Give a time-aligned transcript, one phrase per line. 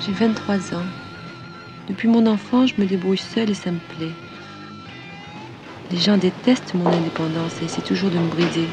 [0.00, 0.86] J'ai 23 ans.
[1.88, 4.12] Depuis mon enfance, je me débrouille seule et ça me plaît.
[5.90, 8.68] Les gens détestent mon indépendance et essaient toujours de me briser.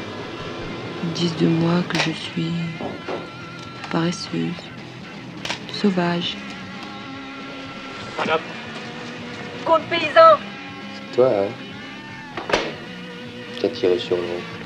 [1.04, 2.52] Ils disent de moi que je suis
[3.90, 4.52] paresseuse,
[5.72, 6.36] sauvage.
[9.64, 10.38] Compte paysan
[10.94, 11.52] C'est toi, hein
[13.64, 14.57] a tiré sur nous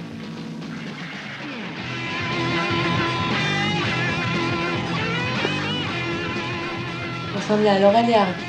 [7.52, 8.44] Ressemblait à et Hardy.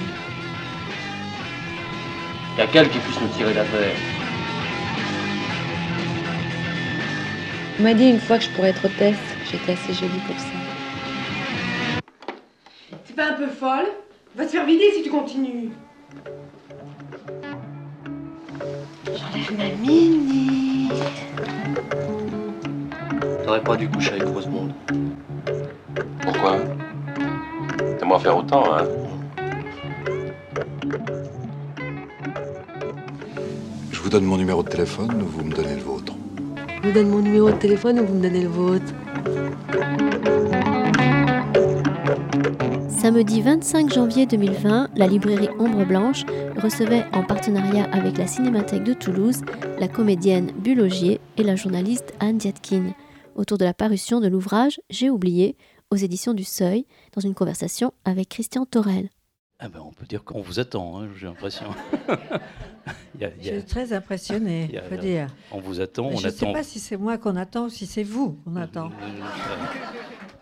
[2.58, 3.92] Y a quel qui puisse nous tirer d'affaire
[7.80, 9.18] On m'a dit une fois que je pourrais être hôtesse.
[9.52, 12.06] J'étais assez jolie pour ça.
[13.04, 13.88] C'est pas un peu folle?
[14.38, 15.72] Va te faire vider si tu continues.
[19.06, 20.90] J'enlève ma mini.
[23.44, 24.72] T'aurais pas dû coucher avec Rosemonde.
[26.22, 26.73] Pourquoi?
[28.20, 28.86] Faire autant, hein
[33.92, 36.14] Je vous donne mon numéro de téléphone, vous me donnez le vôtre.
[36.84, 38.94] Je vous donne mon numéro de téléphone ou vous me donnez le vôtre.
[42.90, 46.24] Samedi 25 janvier 2020, la librairie Ombre Blanche
[46.62, 49.42] recevait en partenariat avec la Cinémathèque de Toulouse
[49.80, 52.94] la comédienne Bulogier et la journaliste Anne Diatkin
[53.36, 55.56] autour de la parution de l'ouvrage J'ai oublié
[55.92, 59.10] aux éditions du Seuil dans une conversation avec Christian Torel.
[59.60, 61.68] Ah ben, on peut dire qu'on vous attend, hein, j'ai l'impression.
[63.22, 65.28] Je suis très impressionnée, il faut dire.
[65.52, 66.54] on vous attend, Mais on je ne sais attend.
[66.54, 68.92] pas si c'est moi qu'on attend ou si c'est vous qu'on attend.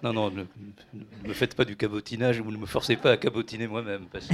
[0.02, 0.42] Non, non, ne,
[0.94, 4.26] ne me faites pas du cabotinage ou ne me forcez pas à cabotiner moi-même, parce
[4.26, 4.34] que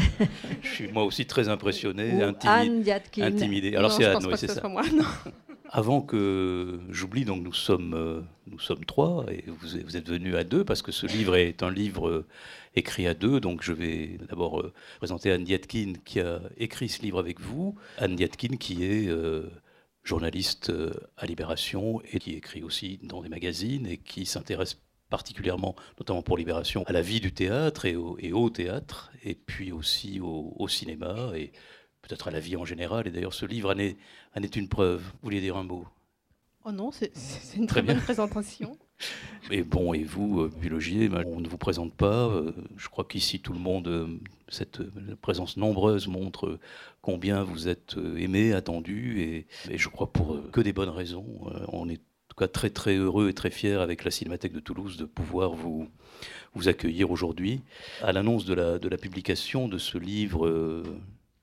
[0.62, 2.48] je suis moi aussi très impressionné, intimidé.
[2.48, 3.24] Anne Diatkin.
[3.26, 3.76] intimidé.
[3.76, 4.66] Alors Non, c'est je Anne, oui, c'est ça.
[4.70, 5.04] moi, non.
[5.72, 10.44] Avant que j'oublie, donc nous sommes, euh, nous sommes trois et vous, êtes- venus à
[10.44, 12.26] deux parce que ce livre est un livre euh,
[12.76, 13.40] écrit à deux.
[13.40, 17.76] Donc je vais d'abord euh, présenter Anne Diatkin qui a écrit ce livre avec vous.
[17.98, 19.10] Anne Diatkin qui est
[20.04, 20.72] journaliste
[21.18, 24.78] à Libération et qui écrit aussi dans des magazines et qui s'intéresse
[25.10, 29.36] particulièrement, notamment pour Libération, à la vie du théâtre et au, et au théâtre, et
[29.36, 31.52] puis aussi au, au cinéma et
[32.08, 33.08] peut-être à la vie en général.
[33.08, 33.98] Et d'ailleurs, ce livre en est,
[34.36, 35.02] en est une preuve.
[35.02, 35.86] Vous vouliez dire un mot?
[36.66, 37.12] Oh non, c'est-
[37.56, 37.94] une Très très, bien.
[37.96, 38.78] bonne présentation.
[39.52, 42.28] Et bon, et vous, euh, Bulogier, ben, on ne vous présente pas.
[42.30, 44.08] euh, je crois qu'ici, tout le monde, euh,
[44.50, 44.82] cette
[45.22, 46.60] présence nombreuse montre
[47.04, 51.26] combien vous êtes aimé, attendu, et, et je crois pour que des bonnes raisons.
[51.72, 54.60] On est en tout cas très très heureux et très fiers avec la Cinémathèque de
[54.60, 55.88] Toulouse de pouvoir vous,
[56.56, 57.62] vous accueillir aujourd'hui.
[58.02, 60.84] À l'annonce de la, de la publication de ce livre,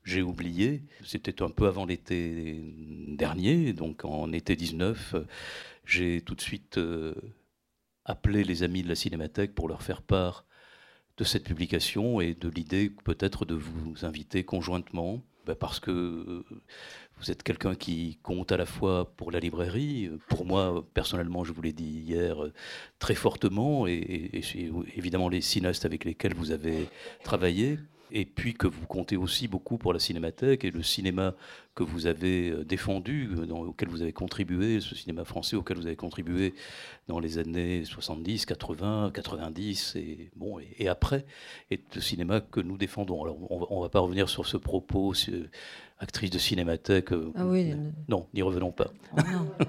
[0.05, 2.61] j'ai oublié, c'était un peu avant l'été
[3.09, 5.23] dernier, donc en été 19, euh,
[5.83, 7.15] j'ai tout de suite euh,
[8.05, 10.45] appelé les amis de la Cinémathèque pour leur faire part
[11.17, 16.43] de cette publication et de l'idée peut-être de vous inviter conjointement, bah, parce que euh,
[17.17, 21.51] vous êtes quelqu'un qui compte à la fois pour la librairie, pour moi personnellement, je
[21.51, 22.53] vous l'ai dit hier, euh,
[22.99, 26.89] très fortement, et, et- évidemment les cinéastes avec lesquels vous avez
[27.23, 27.79] travaillé,
[28.11, 31.33] et puis que vous comptez aussi beaucoup pour la Cinémathèque et le cinéma
[31.73, 35.77] que vous avez euh, défendu, euh, dans- auquel vous avez contribué, ce cinéma français auquel
[35.77, 36.53] vous avez contribué
[37.07, 41.25] dans les années 70, 80, 90 et, bon, et, et après,
[41.71, 43.23] et le cinéma que nous défendons.
[43.23, 45.13] Alors, on ne va pas revenir sur ce propos,
[45.99, 47.11] actrice de cinémathèque.
[47.11, 47.73] euh, Ah oui,
[48.07, 48.91] Non, n'y revenons pas.
[49.17, 49.47] Oh non.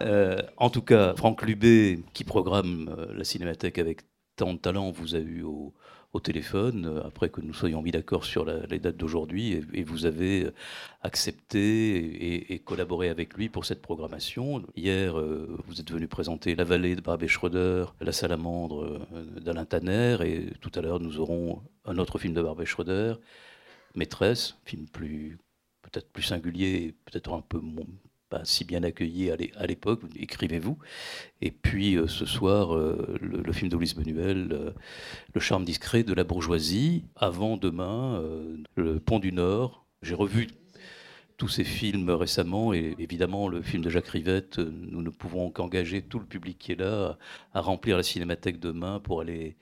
[0.00, 4.02] Euh, en tout cas, Franck Lubé, qui programme la cinémathèque avec
[4.36, 5.74] tant de talent, vous a eu au,
[6.12, 10.06] au téléphone, euh, après que nous soyons mis d'accord sur les dates d'aujourd'hui, et, vous
[10.06, 10.54] avez euh,
[11.02, 14.64] accepté et, collaboré avec lui pour cette programmation.
[14.76, 19.06] Hier, euh, vous êtes venu présenter La Vallée de Barbet Schroeder, La Salamandre
[19.40, 23.14] d'Alain Tanner, et tout à l'heure, nous aurons un autre film de Barbet Schroeder,
[23.94, 25.38] Maîtresse, film plus
[25.82, 27.60] peut-être plus singulier, peut-être un peu
[28.28, 30.78] pas si bien accueilli à l'é- à l'époque, écrivez-vous.
[31.40, 34.70] Et puis euh, ce soir, euh, le, film d'Ulysse Benuel, euh,
[35.34, 37.04] Le charme discret de la bourgeoisie.
[37.16, 38.22] Avant demain,
[38.76, 39.86] Le Pont du Nord.
[40.02, 40.48] J'ai revu
[41.36, 46.02] tous ces films récemment et évidemment le film de Jacques Rivette, nous ne pouvons qu'engager
[46.02, 47.16] tout le public qui est là
[47.54, 49.56] à remplir la cinémathèque demain pour aller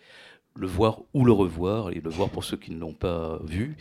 [0.55, 3.77] le voir ou le revoir et le voir pour ceux qui ne l'ont pas vu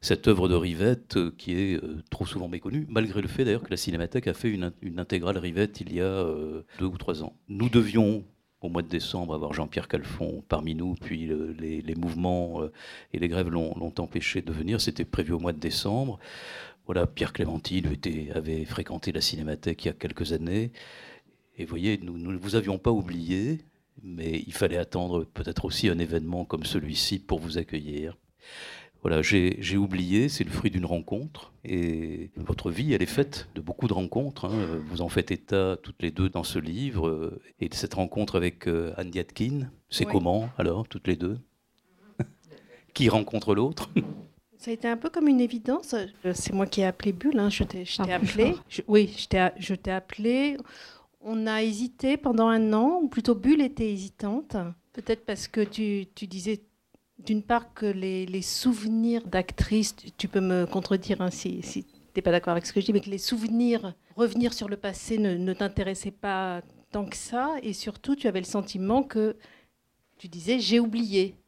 [0.00, 3.62] cette œuvre de Rivette euh, qui est euh, trop souvent méconnue, malgré le fait d'ailleurs
[3.62, 6.96] que la Cinémathèque a fait une, une intégrale Rivette il y a euh, deux ou
[6.96, 7.34] trois ans.
[7.48, 8.24] Nous devions
[8.60, 12.60] au mois de décembre avoir Jean-Pierre Calfon parmi nous, puis le- les, mouvements
[13.14, 16.18] et les grèves l'ont empêché de venir, c'était prévu au mois de décembre.
[16.84, 20.72] Voilà, Pierre Clémentine était, avait fréquenté la Cinémathèque il y a quelques années,
[21.56, 23.60] et vous voyez, nous ne vous avions pas oublié,
[24.02, 28.18] mais il fallait attendre peut-être aussi un événement comme celui-ci pour vous accueillir.
[29.02, 31.52] Voilà, j'ai oublié, c'est le fruit d'une rencontre.
[31.64, 34.44] Et votre vie, elle est faite de beaucoup de rencontres.
[34.44, 34.80] hein.
[34.88, 37.38] Vous en faites état toutes les deux dans ce livre.
[37.60, 40.12] Et cette rencontre avec euh, Anne Diatkin, c'est Oui.
[40.12, 41.38] comment alors, toutes les deux?
[42.94, 43.88] Qui rencontre l'autre?
[44.58, 45.94] Ça a été un peu comme une évidence.
[46.34, 47.38] C'est moi qui ai appelé Bulle.
[47.38, 47.48] hein.
[47.48, 48.54] Je t'ai plus appelé.
[48.68, 50.58] Je- oui, je t'ai a- je t'ai appelé.
[51.22, 54.56] On a hésité pendant un an, ou plutôt Bulle était hésitante.
[54.92, 56.60] Peut-être parce que tu, tu disais
[57.24, 61.90] d'une part que les, souvenirs d'actrices, tu, tu peux me contredire hein, si, si tu
[62.16, 64.76] n'es pas d'accord avec ce que je dis, mais que les souvenirs, revenir sur le
[64.76, 67.54] passé ne, ne t'intéressait pas tant que ça.
[67.62, 69.36] Et surtout, tu avais le sentiment que
[70.18, 71.39] tu disais j'ai oublié.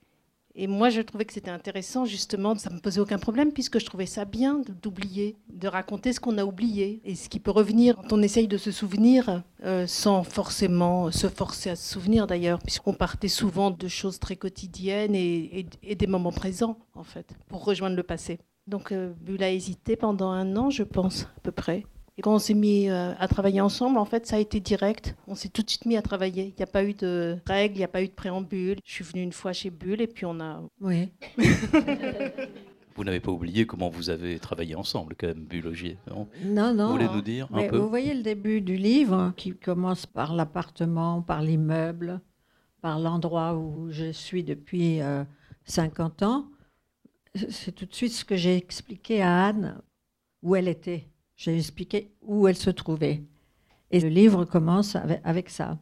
[0.54, 3.78] Et moi, je trouvais que c'était intéressant, justement, ça ne me posait aucun problème, puisque
[3.78, 7.50] je trouvais ça bien d'oublier, de raconter ce qu'on a oublié, et ce qui peut
[7.50, 12.26] revenir quand on essaye de se souvenir, euh, sans forcément se forcer à se souvenir
[12.26, 17.64] d'ailleurs, puisqu'on partait souvent de choses très quotidiennes et des moments présents, en fait, pour
[17.64, 18.38] rejoindre le passé.
[18.66, 21.84] Donc, euh, Bulle a hésité pendant un an, je pense, à peu près.
[22.18, 25.16] Et quand on s'est mis euh, à travailler ensemble, en fait, ça a été direct.
[25.26, 26.48] On s'est tout de suite mis à travailler.
[26.48, 28.78] Il n'y a pas eu de règles, il n'y a pas eu de préambule.
[28.84, 30.62] Je suis venue une fois chez Bulle et puis on a.
[30.80, 31.08] Oui.
[32.94, 36.28] Vous n'avez pas oublié comment vous avez travaillé ensemble, quand même, Bulogier, non?
[36.44, 36.88] Non, non.
[36.88, 37.78] Vous voulez nous dire un peu?
[37.78, 42.20] Vous voyez le début du livre qui commence par l'appartement, par l'immeuble,
[42.82, 45.24] par l'endroit où je suis depuis euh,
[45.64, 46.46] 50 ans.
[47.48, 49.80] C'est tout de suite ce que j'ai expliqué à Anne
[50.42, 51.08] où elle était.
[51.42, 53.24] J'ai expliqué où elle se trouvait.
[53.90, 55.76] Et le livre commence avec, ça.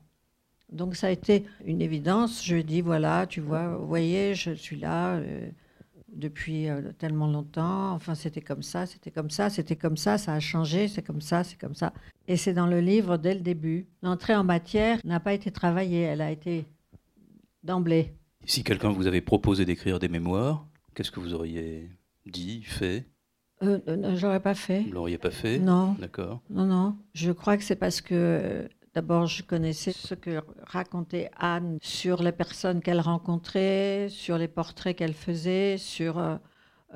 [0.73, 2.43] Donc ça a été une évidence.
[2.43, 5.51] Je dit, voilà, tu vois, vous voyez, je suis là euh,
[6.09, 7.93] depuis euh, tellement longtemps.
[7.93, 11.21] Enfin, c'était comme ça, c'était comme ça, c'était comme ça, ça a changé, c'est comme
[11.21, 11.93] ça, c'est comme ça.
[12.27, 13.87] Et c'est dans le livre dès le début.
[14.03, 16.65] L'entrée en matière n'a pas été travaillée, elle a été
[17.63, 18.15] d'emblée.
[18.47, 21.91] Si quelqu'un vous avait proposé d'écrire des mémoires, qu'est-ce que vous auriez
[22.25, 23.05] dit, fait?
[23.63, 24.83] Euh, euh, j'aurais pas fait.
[24.83, 25.95] Vous l'auriez pas fait Non.
[25.99, 26.41] D'accord.
[26.51, 26.97] Non, non.
[27.15, 32.23] Je crois que c'est parce que euh, d'abord je connaissais ce que racontait Anne sur
[32.23, 36.37] les personnes qu'elle rencontrait, sur les portraits qu'elle faisait, sur euh,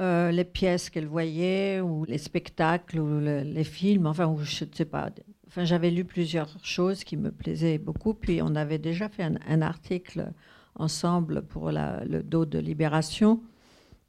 [0.00, 4.64] euh, les pièces qu'elle voyait, ou les spectacles, ou le- les films, enfin, ou je
[4.64, 5.10] ne sais pas.
[5.46, 8.14] Enfin, j'avais lu plusieurs choses qui me plaisaient beaucoup.
[8.14, 10.32] Puis on avait déjà fait un, un article
[10.76, 13.40] ensemble pour la- le dos de Libération.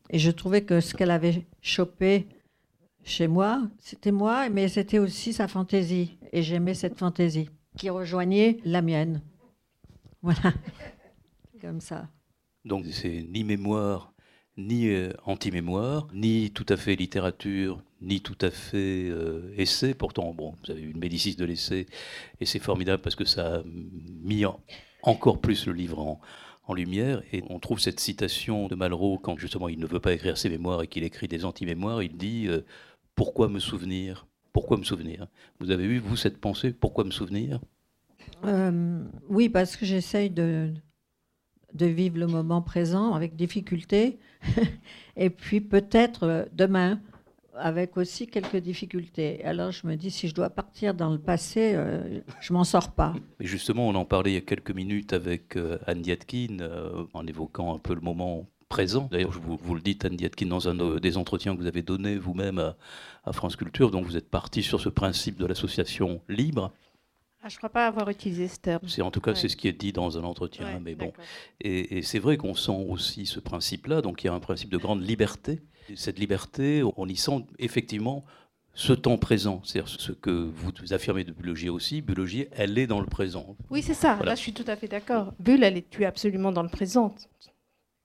[0.10, 2.28] Et je trouvais que ce qu'elle avait chopé
[3.06, 6.18] chez moi, c'était moi, mais c'était aussi sa fantaisie.
[6.34, 9.22] Et j'aimais cette fantaisie qui rejoignait la mienne.
[10.22, 10.54] Voilà.
[11.62, 12.10] Comme ça.
[12.66, 14.14] Donc c'est ni mémoire,
[14.58, 19.94] ni euh, anti-mémoire, ni tout à fait littérature, ni tout à fait euh, essai.
[19.94, 21.86] Pourtant, bon, vous avez une médicis de l'essai,
[22.40, 23.64] et c'est formidable parce que ça a
[24.24, 24.60] mis en-
[25.04, 26.20] encore plus le livre en,
[26.68, 27.22] en lumière.
[27.32, 30.50] Et on trouve cette citation de Malraux quand justement il ne veut pas écrire ses
[30.50, 32.02] mémoires et qu'il écrit des anti-mémoires.
[32.02, 32.62] Il dit euh,
[33.16, 34.28] Pourquoi me souvenir?
[34.54, 35.28] Pourquoi me souvenir?
[35.60, 37.60] Vous avez eu, vous, cette pensée Pourquoi me souvenir?
[38.46, 40.74] Euh, oui, parce que j'essaye de,
[41.74, 44.20] de vivre le moment présent avec difficulté.
[45.18, 47.00] Et puis peut-être euh, demain,
[47.58, 49.44] avec aussi quelques difficultés.
[49.44, 52.92] Alors je me dis, si je dois partir dans le passé, euh, je m'en sors
[52.92, 53.14] pas.
[53.40, 57.06] Mais justement, on en parlait il y a quelques minutes avec euh, Anne Diatkin, euh,
[57.14, 59.08] en évoquant un peu le moment présent.
[59.12, 61.68] D'ailleurs, je vous, vous le dites, Anne Diatkin, dans un euh, des entretiens que vous
[61.68, 62.76] avez donnés vous-même à,
[63.24, 66.72] à France Culture, donc vous êtes parti sur ce principe de l'association libre.
[67.44, 68.88] Ah, je ne crois pas avoir utilisé ce terme.
[68.88, 69.38] C'est en tout cas Ouais.
[69.38, 70.66] c'est ce qui est dit dans un entretien.
[70.66, 71.14] Ouais, mais bon,
[71.62, 74.02] et, et c'est vrai qu'on sent aussi ce principe-là.
[74.02, 75.62] Donc il y a un principe de grande liberté.
[75.90, 78.26] Et cette liberté, on y sent effectivement
[78.74, 79.62] ce temps présent.
[79.64, 82.02] C'est-à-dire ce que vous affirmez de Bulogier aussi.
[82.02, 83.56] Bulogier, elle est dans le présent.
[83.70, 84.16] Oui, c'est ça.
[84.16, 84.32] Voilà.
[84.32, 85.32] Là, je suis tout à fait d'accord.
[85.40, 87.14] Bulle, elle est, tu es absolument dans le présent.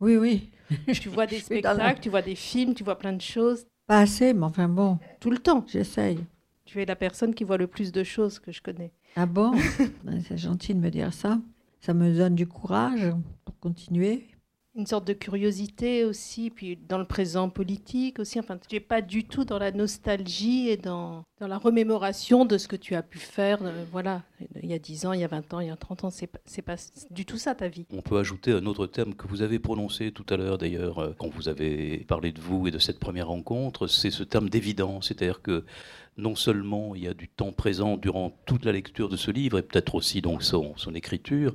[0.01, 0.51] Oui, oui.
[0.95, 4.01] Tu vois des la- spectacles, tu vois des films, tu vois plein de choses Pas
[4.01, 5.65] assez, mais enfin bon, tout le temps.
[5.67, 6.25] j'essaye.
[6.65, 8.93] Tu es la personne qui voit le plus de choses que je connais.
[9.17, 9.53] Ah bon?
[10.05, 11.41] Ben, C'est gentil de me dire ça.
[11.81, 13.13] Ça me donne du courage
[13.45, 14.29] pour continuer.
[14.77, 18.39] Une sorte de curiosité aussi, puis dans le présent politique aussi.
[18.39, 22.57] Enfin, tu n'es pas du tout dans la nostalgie et dans, dans la remémoration de
[22.57, 23.65] ce que tu as pu faire.
[23.65, 24.23] euh, voilà,
[24.63, 26.11] il y a 10 ans, il y a 20 ans, il y a 30 ans.
[26.11, 26.77] Pas, c'est pas
[27.11, 27.85] du tout ça ta vie.
[27.93, 31.15] On peut ajouter un autre terme que vous avez prononcé tout à l'heure d'ailleurs euh,
[31.19, 35.09] quand vous avez parlé de vous et de cette première rencontre, c'est ce terme d'évidence,
[35.09, 35.65] c'est-à-dire que
[36.17, 39.59] non seulement il y a du temps présent durant toute la lecture de ce livre
[39.59, 41.55] et peut-être aussi donc son, écriture,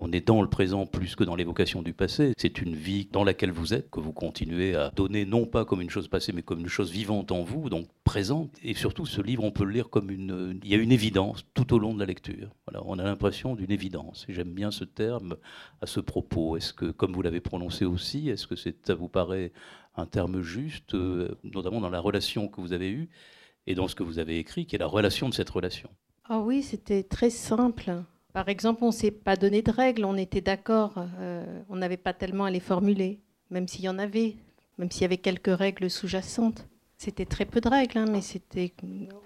[0.00, 2.32] on est dans le présent plus que dans l'évocation du passé.
[2.38, 5.80] C'est une vie dans laquelle vous êtes, que vous continuez à donner non pas comme
[5.80, 8.50] une chose passée, mais comme une chose vivante en vous, donc présente.
[8.62, 10.58] Et surtout ce livre, on peut le lire comme une.
[10.62, 12.48] Il y a une évidence tout au long de la lecture.
[12.66, 14.24] Voilà, on a l'impression d'une évidence.
[14.28, 15.36] J'aime bien ce terme
[15.82, 16.56] à ce propos.
[16.56, 19.52] Est-ce que, comme vous l'avez prononcé aussi, est-ce que ça vous paraît
[19.96, 23.10] un terme juste, euh, notamment dans la relation que vous avez eue
[23.66, 25.90] et dans ce que vous avez écrit, qui est la relation de cette relation
[26.28, 28.02] Ah oui, c'était très simple.
[28.32, 31.96] Par exemple, on ne s'est pas donné de règles, on était d'accord, euh, on n'avait
[31.96, 34.36] pas tellement à les formuler, même s'il y en avait,
[34.78, 36.66] même s'il y avait quelques règles sous-jacentes.
[36.96, 38.74] C'était très peu de règles, hein, mais c'était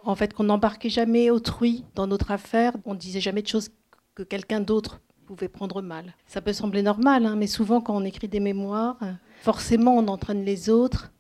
[0.05, 2.73] en fait qu'on n'embarquait jamais autrui dans notre affaire.
[2.85, 3.71] On disait jamais de choses
[4.15, 6.15] que quelqu'un d'autre pouvait prendre mal.
[6.27, 8.99] Ça peut sembler normal, hein, mais souvent quand on écrit des mémoires,
[9.41, 11.13] forcément on entraîne les autres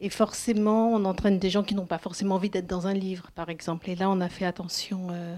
[0.00, 3.30] et forcément on entraîne des gens qui n'ont pas forcément envie d'être dans un livre,
[3.34, 3.88] par exemple.
[3.90, 5.08] Et là, on a fait attention.
[5.10, 5.36] Euh,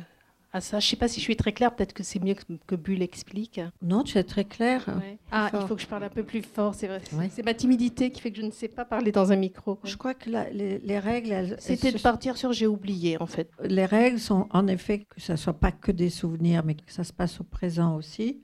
[0.52, 0.80] à ça.
[0.80, 2.74] Je ne sais pas si je suis très claire, peut-être que c'est mieux que, que
[2.74, 3.60] Bulle explique.
[3.82, 4.86] Non, tu es très claire.
[5.30, 7.02] Ah, il faut que je parle un peu plus fort, c'est vrai.
[7.30, 9.78] C'est ma timidité qui fait que je ne sais pas parler dans un micro.
[9.84, 11.56] Je crois que les, règles...
[11.58, 13.50] C'était de partir sur j'ai oublié, en fait.
[13.62, 16.92] Les règles sont en effet que ça ne soit pas que des souvenirs, mais que
[16.92, 18.42] ça se passe au présent aussi,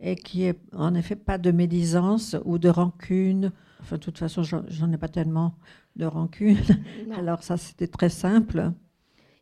[0.00, 3.52] et qu'il n'y ait en effet pas de médisance ou de rancune.
[3.80, 5.54] Enfin, de toute façon, j'en ai pas tellement
[5.96, 6.58] de rancune.
[7.16, 8.72] Alors ça, c'était très simple.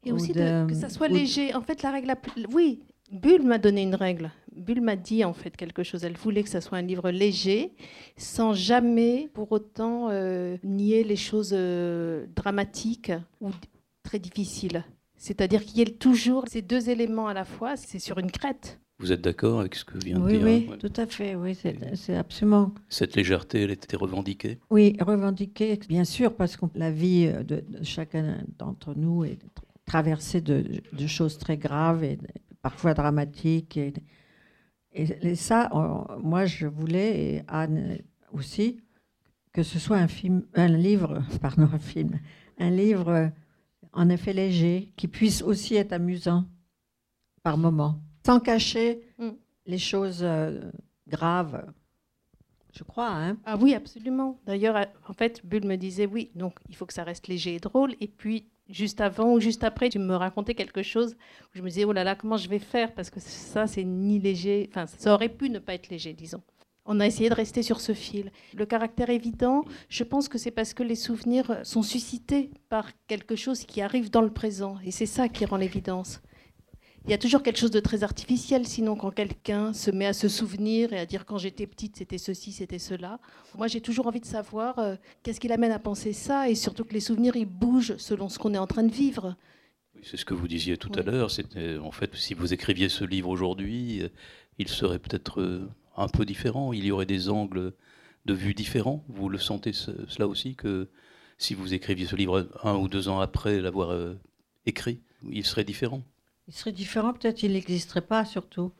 [0.04, 1.54] Et aussi que ça soit léger.
[1.54, 2.14] En fait, la règle,
[2.52, 2.80] oui,
[3.10, 4.30] Bulle m'a donné une règle.
[4.54, 6.04] Bulle m'a dit en fait quelque chose.
[6.04, 7.74] Elle voulait que ça soit un livre léger,
[8.16, 13.50] sans jamais pour autant euh, nier les choses euh, dramatiques ou
[14.02, 14.84] très difficiles.
[15.16, 17.76] C'est-à-dire qu'il y ait toujours ces deux éléments à la fois.
[17.76, 18.80] C'est sur une crête.
[19.00, 21.36] Vous êtes d'accord avec ce que vient de dire Oui, tout à fait.
[21.36, 21.56] Oui,
[21.94, 22.74] c'est absolument.
[22.88, 24.58] Cette légèreté, elle était revendiquée?
[24.70, 29.38] Oui, revendiquée, bien sûr, parce que la vie de, de chacun d'entre nous est
[29.88, 32.18] traversée de, choses très graves et
[32.62, 33.76] parfois dramatiques.
[33.76, 33.94] Et,
[34.92, 35.70] et, ça,
[36.22, 37.98] moi, je voulais, et Anne
[38.32, 38.80] aussi,
[39.52, 42.18] que ce soit un film, un livre, pardon, un film,
[42.58, 43.30] un livre
[43.92, 46.44] en effet léger, qui puisse aussi être amusant
[47.42, 49.30] par moments, sans cacher mm.
[49.64, 50.60] les choses euh,
[51.08, 51.64] graves.
[52.74, 53.08] Je crois.
[53.08, 54.38] Hein ah oui, absolument.
[54.44, 54.76] D'ailleurs,
[55.08, 57.94] en fait, Bull me disait oui, donc il faut que ça reste léger et drôle.
[58.00, 61.68] Et puis, juste avant ou juste après, tu me racontais quelque chose où je me
[61.70, 62.92] disais, oh là là, comment je vais faire?
[62.92, 66.42] Parce que ça, c'est ni léger, enfin, ça aurait pu ne pas être léger, disons.
[66.84, 68.30] On a essayé de rester sur ce fil.
[68.54, 73.36] Le caractère évident, je pense que c'est parce que les souvenirs sont suscités par quelque
[73.36, 74.76] chose qui arrive dans le présent.
[74.84, 76.20] Et c'est ça qui rend l'évidence
[77.08, 80.12] il y a toujours quelque chose de très artificiel, sinon quand quelqu'un se met à
[80.12, 83.18] se souvenir et à dire quand j'étais petite c'était ceci, c'était cela.
[83.56, 86.84] Moi j'ai toujours envie de savoir euh, qu'est-ce qui l'amène à penser ça et surtout
[86.84, 89.36] que les souvenirs ils bougent selon ce qu'on est en train de vivre.
[90.02, 91.30] c'est ce que vous disiez tout à l'heure.
[91.30, 94.08] C'était en fait si vous écriviez ce livre aujourd'hui, euh,
[94.58, 96.74] il serait peut-être euh, un peu différent.
[96.74, 97.72] Il y aurait des angles
[98.26, 99.02] de vue différents.
[99.08, 100.90] Vous le sentez cela aussi que
[101.38, 103.96] si vous écriviez ce livre un ou deux ans après l'avoir
[104.66, 105.00] écrit,
[105.30, 106.02] il serait différent.
[106.48, 108.72] Il serait différent, peut-être il n'existerait pas surtout.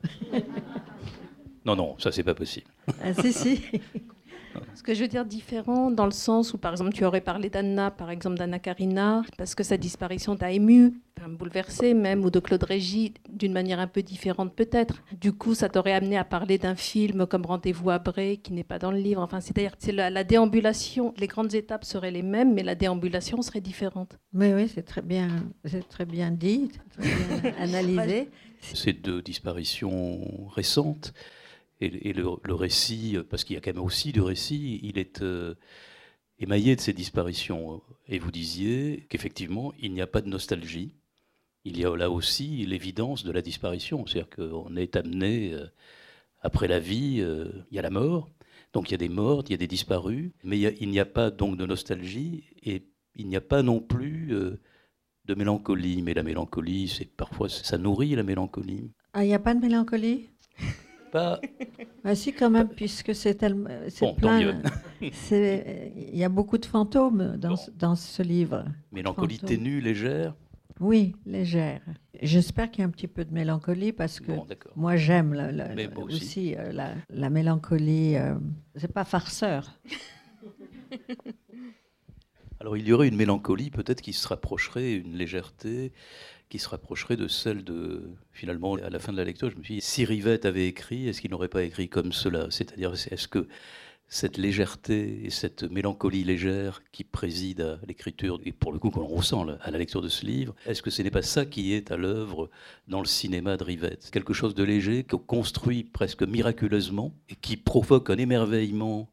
[1.65, 2.67] non, non, ça c'est pas possible.
[3.01, 3.61] Ah, si, si.
[4.75, 7.49] Ce que je veux dire différent dans le sens où, par exemple, tu aurais parlé
[7.49, 10.93] d'Anna, par exemple d'Anna Karina, parce que sa disparition t'a ému,
[11.27, 15.03] bouleversé même, ou de Claude Régis d'une manière un peu différente peut-être.
[15.19, 18.63] Du coup, ça t'aurait amené à parler d'un film comme Rendez-vous à Bray, qui n'est
[18.63, 19.21] pas dans le livre.
[19.21, 23.41] Enfin, c'est-à-dire c'est la, la, déambulation, les grandes étapes seraient les mêmes, mais la déambulation
[23.41, 24.17] serait différente.
[24.33, 25.27] Oui, oui, c'est très bien,
[25.65, 28.29] c'est très bien dit, très bien analysé.
[28.61, 31.13] Ces deux disparitions récentes
[31.81, 35.55] et, le, récit, parce qu'il y a quand même aussi du récit, il est euh,
[36.37, 37.81] émaillé de ces disparitions.
[38.07, 40.95] Et vous disiez qu'effectivement, il n'y a pas de nostalgie.
[41.63, 44.05] Il y a là aussi l'évidence de la disparition.
[44.05, 45.67] C'est-à-dire qu'on est amené, euh,
[46.41, 48.29] après la vie, euh, il y a la mort.
[48.73, 50.31] Donc il y a des morts, il y a des disparus.
[50.43, 52.83] Mais il n'y a, pas donc de nostalgie et
[53.15, 54.33] il n'y a pas non plus
[55.25, 56.01] de mélancolie.
[56.01, 58.91] Mais la mélancolie, c'est parfois, ça nourrit la mélancolie.
[59.13, 60.29] Ah, il n'y a pas de mélancolie?
[61.09, 61.39] Pas.
[62.05, 63.69] Ah si, quand même, puisque c'est tellement.
[63.99, 64.39] Bon, plein.
[65.01, 65.11] Il
[66.13, 68.63] y a beaucoup de fantômes dans, dans ce livre.
[68.93, 70.33] Mélancolie ténue, légère
[70.79, 71.81] Oui, légère.
[72.21, 74.31] J'espère qu'il y a un petit peu de mélancolie parce que
[74.77, 75.35] moi j'aime
[75.97, 78.15] aussi, euh, la, la, mélancolie.
[78.15, 78.35] Euh,
[78.75, 79.77] c'est pas farceur.
[82.61, 85.93] Alors il y aurait une mélancolie peut-être qui se rapprocherait, une légèreté
[86.49, 89.63] qui se rapprocherait de celle de, finalement, à la fin de la lecture, je me
[89.63, 92.47] suis dit, si Rivette avait écrit, est-ce qu'il n'aurait pas écrit comme cela?
[92.49, 93.47] C'est-à-dire, est-ce que
[94.07, 99.05] cette légèreté et cette mélancolie légère qui préside à l'écriture, et pour le coup qu'on
[99.05, 101.91] ressent à la lecture de ce livre, est-ce que ce n'est pas ça qui est
[101.91, 102.49] à l'œuvre
[102.87, 104.09] dans le cinéma de Rivette?
[104.11, 109.11] Quelque chose de léger, qu'on construit presque miraculeusement, et qui provoque un émerveillement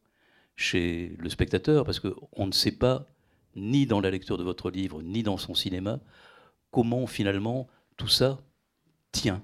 [0.55, 3.05] chez le spectateur, parce qu'on ne sait pas,
[3.55, 5.99] ni dans la lecture de votre livre, ni dans son cinéma,
[6.71, 8.39] comment finalement tout ça
[9.11, 9.35] tient.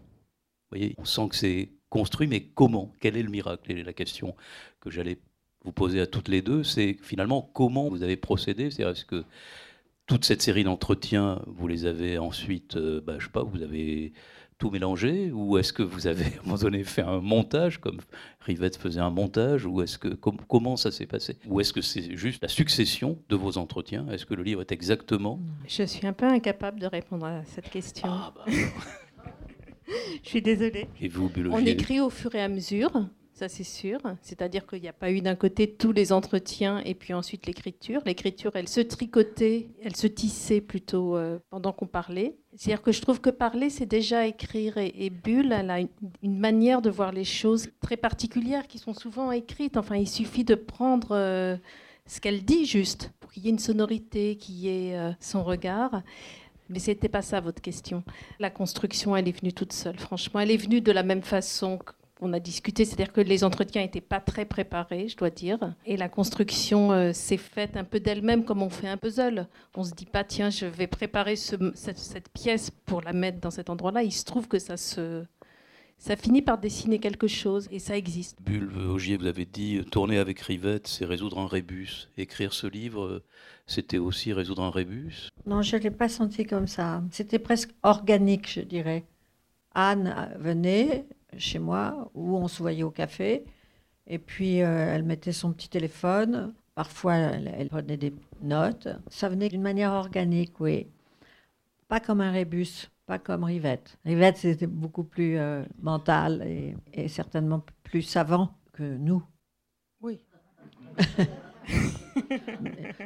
[0.71, 2.91] Vous voyez, on sent que c'est construit, mais comment?
[2.99, 3.71] Quel est le miracle?
[3.71, 4.35] Et la question
[4.79, 5.19] que j'allais
[5.63, 8.71] vous poser à toutes les deux, c'est finalement comment vous avez procédé?
[8.71, 9.23] C'est-à-dire, est-ce que
[10.05, 14.13] toute cette série d'entretiens, vous les avez ensuite, euh, bah, je sais pas, vous avez
[14.57, 17.99] tout mélangé Ou est-ce que vous avez à un moment donné fait un montage, comme
[18.41, 21.37] Rivette faisait un montage Ou est-ce que comment ça s'est passé?
[21.47, 24.07] Ou est-ce que c'est juste la succession de vos entretiens?
[24.09, 25.39] Est-ce que le livre est exactement?
[25.67, 28.07] Je suis un peu incapable de répondre à cette question.
[28.09, 28.45] Ah, bah,
[30.23, 30.87] je suis désolée.
[31.01, 32.91] Et vous, On écrit au fur et à mesure
[33.33, 33.99] ça c'est sûr.
[34.21, 38.01] C'est-à-dire qu'il n'y a pas eu d'un côté tous les entretiens et puis ensuite l'écriture.
[38.05, 42.37] L'écriture, elle se tricotait, elle se tissait plutôt euh, pendant qu'on parlait.
[42.55, 44.77] C'est-à-dire que je trouve que parler, c'est déjà écrire.
[44.77, 45.89] Et, Bulle, elle a une,
[46.37, 49.75] manière de voir les choses très particulières qui sont souvent écrites.
[49.75, 51.57] Enfin, il suffit de prendre euh,
[52.05, 55.43] ce qu'elle dit juste pour qu'il y ait une sonorité, qu'il y ait euh, son
[55.43, 56.03] regard.
[56.69, 58.03] Mais c'était pas ça votre question.
[58.39, 59.99] La construction, elle est venue toute seule.
[59.99, 61.79] Franchement, elle est venue de la même façon
[62.23, 65.59] on a discuté, c'est-à-dire que les entretiens n'étaient pas très préparés, je dois dire.
[65.85, 69.47] Et la construction euh, s'est faite un peu d'elle-même comme on fait un puzzle.
[69.75, 73.69] On se dit pas, tiens, je vais préparer cette, pièce pour la mettre dans cet
[73.69, 74.03] endroit-là.
[74.03, 75.23] Il se trouve que ça se...
[75.99, 78.41] Ça finit par dessiner quelque chose et ça existe.
[78.41, 82.09] Bulle, Augier, vous avez dit tourner avec Rivette, c'est résoudre un rébus.
[82.17, 83.21] Écrire ce livre,
[83.67, 87.01] c'était aussi résoudre un rébus Non, je ne l'ai pas senti comme ça.
[87.11, 89.05] C'était presque organique, je dirais.
[89.73, 91.05] Anne venait,
[91.37, 93.45] chez moi où on se voyait au café.
[94.07, 96.53] Et puis, euh, elle mettait son petit téléphone.
[96.75, 98.87] Parfois, elle, prenait des notes.
[99.07, 100.87] Ça venait d'une manière organique, oui.
[101.87, 103.97] Pas comme un rébus, pas comme Rivette.
[104.05, 109.23] Rivette, c'était beaucoup plus euh, mental et, et, certainement plus savant que nous.
[110.01, 110.25] Oui.
[110.97, 111.23] je,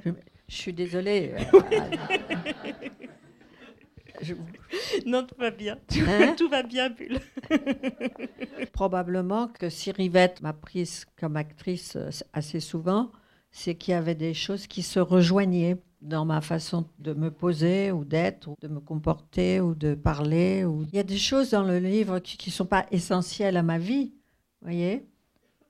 [0.48, 1.34] je, suis désolée.
[5.06, 5.78] Non, tout va bien.
[6.08, 7.20] Hein tout, va bien, Bulle.
[8.74, 13.12] Probablement que si Rivette m'a prise comme actrice euh, assez souvent,
[13.52, 17.92] c'est qu'il y avait des choses qui se rejoignaient dans ma façon de me poser
[17.92, 20.64] ou d'être, ou de me comporter ou de parler.
[20.64, 20.84] Ou...
[20.92, 23.80] Il y a des choses dans le livre qui ne sont pas essentielles à ma
[23.80, 24.14] vie,
[24.62, 25.08] voyez,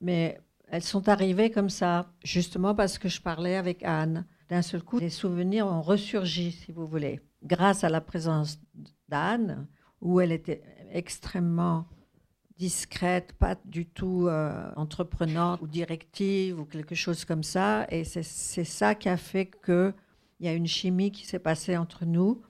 [0.01, 4.25] mais elles sont arrivées comme ça, justement parce que je parlais avec Anne.
[4.49, 8.59] D'un seul coup, les souvenirs ont ressurgi, si vous voulez grâce à la présence
[9.09, 9.67] d'Anne,
[10.01, 11.85] où elle était extrêmement
[12.57, 17.85] discrète, pas du tout euh, entreprenante ou directive ou quelque chose comme ça.
[17.89, 19.93] Et c'est ça qui a fait qu'il
[20.39, 22.41] y a une chimie qui s'est passée entre nous,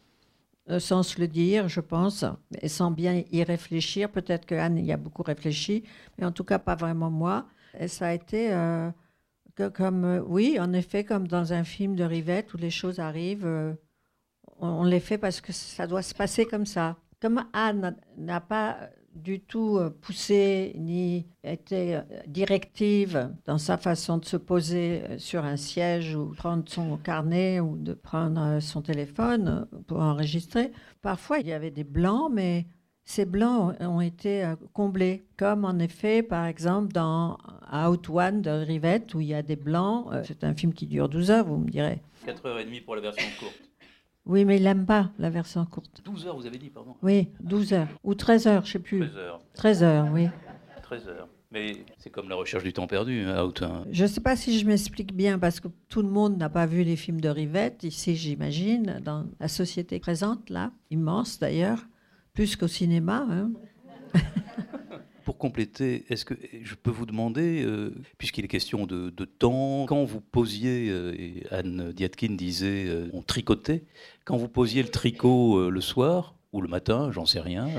[0.69, 2.25] euh, sans se le dire, je pense,
[2.61, 4.09] et sans bien y réfléchir.
[4.09, 5.83] Peut-être que Anne y a beaucoup réfléchi,
[6.17, 7.47] mais en tout cas pas vraiment moi.
[7.77, 8.89] Et ça a été euh,
[9.73, 13.75] comme, oui, en effet, comme dans un film de Rivette où les choses arrivent
[14.59, 16.97] on, les fait parce que ça doit se passer comme ça.
[17.19, 24.17] Comme Anne n'a pas du tout euh, poussé ni été euh, directive dans sa façon
[24.17, 28.81] de se poser euh, sur un siège ou prendre son carnet ou de prendre son
[28.81, 30.71] téléphone pour enregistrer.
[31.01, 32.67] Parfois, il y avait des blancs, mais
[33.03, 37.37] ces blancs ont été comblés, comme en effet, par exemple, dans
[37.73, 40.07] Out One de Rivette, où il y a des blancs.
[40.25, 42.01] C'est un film qui dure 12 heures, vous me direz.
[42.25, 43.66] 4h30 pour la version courte.
[44.27, 46.01] Oui, mais il n'aime pas la version courte.
[46.03, 47.87] 12 heures, vous avez dit, pardon Oui, 12 heures.
[48.03, 48.99] Ou 13 heures, je ne sais plus.
[48.99, 49.41] 13 heures.
[49.53, 50.27] 13 heures, oui.
[50.83, 51.27] 13 heures.
[51.51, 53.61] Mais c'est comme la recherche du temps perdu, hein, Out.
[53.61, 53.85] Hein.
[53.89, 56.65] Je ne sais pas si je m'explique bien, parce que tout le monde n'a pas
[56.65, 61.87] vu les films de Rivette, ici, j'imagine, dans la société présente, là, immense d'ailleurs,
[62.33, 63.25] plus qu'au cinéma.
[63.29, 63.51] Hein.
[65.37, 70.21] compléter, est-ce que je peux vous demander, euh, puisqu'il est question de, temps, quand vous
[70.21, 71.13] posiez, euh,
[71.51, 73.83] Anne Diatkin disait, euh, on tricotait,
[74.25, 77.69] quand vous posiez le tricot le soir ou le matin, j'en sais rien,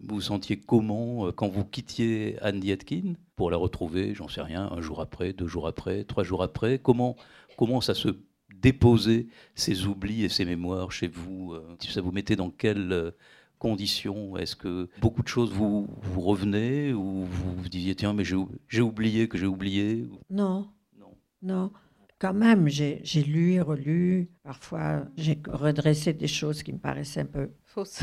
[0.00, 4.80] vous sentiez comment quand vous quittiez Anne Diatkin pour la retrouver, j'en sais rien, un
[4.80, 7.16] jour après, deux jours après, trois jours après, comment,
[7.56, 8.08] comment ça se
[8.54, 13.12] déposait, ces oublis et ces mémoires chez vous Ça vous mettait dans quel
[13.58, 18.24] conditions Est-ce que beaucoup de choses vous, vous revenaient ou vous vous disiez tiens mais
[18.24, 20.68] j'ai oublié que j'ai oublié Non.
[20.98, 21.14] Non.
[21.42, 21.70] Non.
[22.18, 24.30] Quand même, j'ai lu relu.
[24.42, 28.02] Parfois, j'ai redressé des choses qui me paraissaient un peu fausses.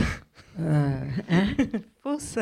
[0.60, 1.00] Euh,
[1.32, 1.48] hein?
[2.04, 2.38] Fausses.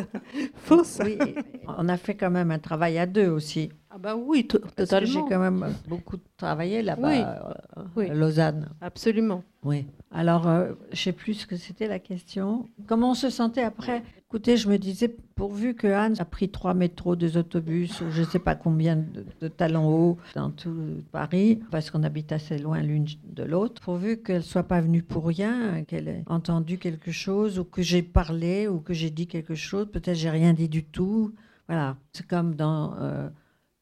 [0.55, 0.99] Fausses.
[1.01, 1.17] Oui,
[1.65, 3.69] on a fait quand même un travail à deux aussi.
[3.89, 5.05] Ah bah oui, totalement.
[5.07, 7.55] J'ai quand même beaucoup travaillé là-bas
[7.95, 8.09] oui.
[8.09, 8.69] à Lausanne.
[8.81, 9.43] Absolument.
[9.63, 9.87] Oui.
[10.11, 12.67] Alors, euh, je ne sais plus ce que c'était la question.
[12.85, 16.73] Comment on se sentait après Écoutez, je me disais, pourvu que Anne a pris trois
[16.73, 21.59] métros, deux autobus, ou je ne sais pas combien de, talons hauts dans tout Paris,
[21.69, 25.27] parce qu'on habite assez loin l'une de l'autre, pourvu qu'elle ne soit pas venue pour
[25.27, 29.53] rien, qu'elle ait entendu quelque chose, ou que j'ai parlé, ou que j'ai dit quelque
[29.53, 31.33] chose, peut-être j'ai rien dit du tout.
[31.67, 33.27] Voilà, c'est comme dans euh,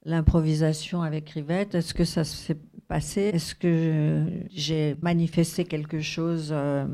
[0.03, 1.75] l'improvisation avec Rivette.
[1.75, 2.57] Est-ce que ça s'est
[2.87, 3.29] passé?
[3.35, 6.87] Est-ce que j'ai manifesté quelque chose euh,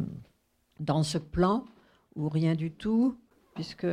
[0.81, 1.63] dans ce plan,
[2.17, 3.15] ou rien du tout?
[3.55, 3.87] Puisque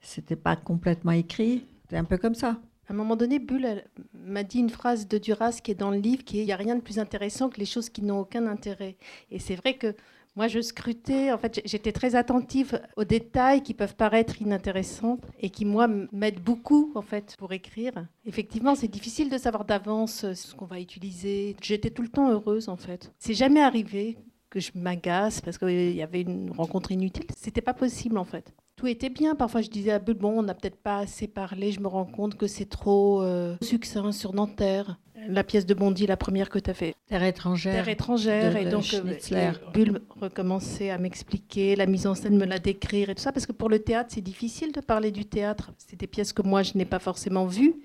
[0.00, 1.66] c'était pas complètement écrit.
[1.90, 2.58] C'est un peu comme ça.
[2.88, 5.98] À un moment donné, Bulle m'a dit une phrase de Duras qui est dans le
[5.98, 8.20] livre, qui est il n'y a rien de plus intéressant que les choses qui n'ont
[8.20, 8.96] aucun intérêt.
[9.30, 9.94] Et c'est vrai que
[10.34, 15.50] moi, je scrutais, en fait, j'étais très attentive aux détails qui peuvent paraître inintéressants et
[15.50, 17.92] qui, moi, m'aident beaucoup, en fait, pour écrire.
[18.24, 21.54] Effectivement, c'est difficile de savoir d'avance ce qu'on va utiliser.
[21.60, 23.12] J'étais tout le temps heureuse, en fait.
[23.18, 24.16] C'est jamais arrivé
[24.48, 27.26] que je m'agace parce qu'il y avait une rencontre inutile.
[27.36, 29.34] C'était pas possible, en fait tout était bien.
[29.34, 31.72] Parfois, je disais à Bull, bon, on n'a peut-être pas assez parlé.
[31.72, 34.98] Je me rends compte que c'est trop euh, succinct sur Nanterre.
[35.28, 36.94] La pièce de Bondy, la première que tu as fait.
[37.06, 37.74] Terre étrangère.
[37.74, 38.56] Terre étrangère.
[38.56, 43.14] et donc, euh, Bull recommençait à m'expliquer, la mise en scène, me la décrire et
[43.14, 43.30] tout ça.
[43.30, 45.70] Parce que pour le théâtre, c'est difficile de parler du théâtre.
[45.78, 47.76] C'est des pièces que moi, je n'ai pas forcément vues.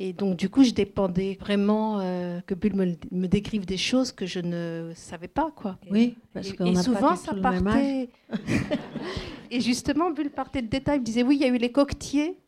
[0.00, 4.12] Et donc, du coup, je dépendais vraiment euh, que Bull me, me, décrive des choses
[4.12, 5.50] que je ne savais pas.
[5.54, 5.76] Quoi.
[5.90, 8.08] Oui, parce qu'on Et souvent, pas ça partait.
[9.50, 10.98] et justement, Bull partait de détails.
[10.98, 12.38] Il me disait oui, il y a eu les coquetiers,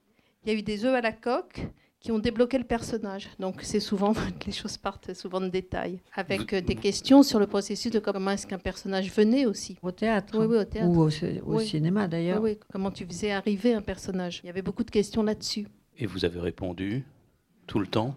[0.45, 1.67] il y a eu des œufs à la coque
[1.99, 3.29] qui ont débloqué le personnage.
[3.41, 4.13] Donc, c'est souvent,
[4.47, 8.31] les choses partent souvent de détails, avec euh, des questions sur le processus de comment
[8.31, 9.77] est-ce qu'un personnage venait aussi.
[9.83, 10.89] Au théâtre Oui, oui au théâtre.
[10.89, 12.41] Ou au, cinéma d'ailleurs.
[12.41, 14.41] Oui, oui, comment tu faisais arriver un personnage.
[14.45, 15.67] Il y avait beaucoup de questions là-dessus.
[15.99, 17.05] Et vous avez répondu
[17.71, 18.17] tout le temps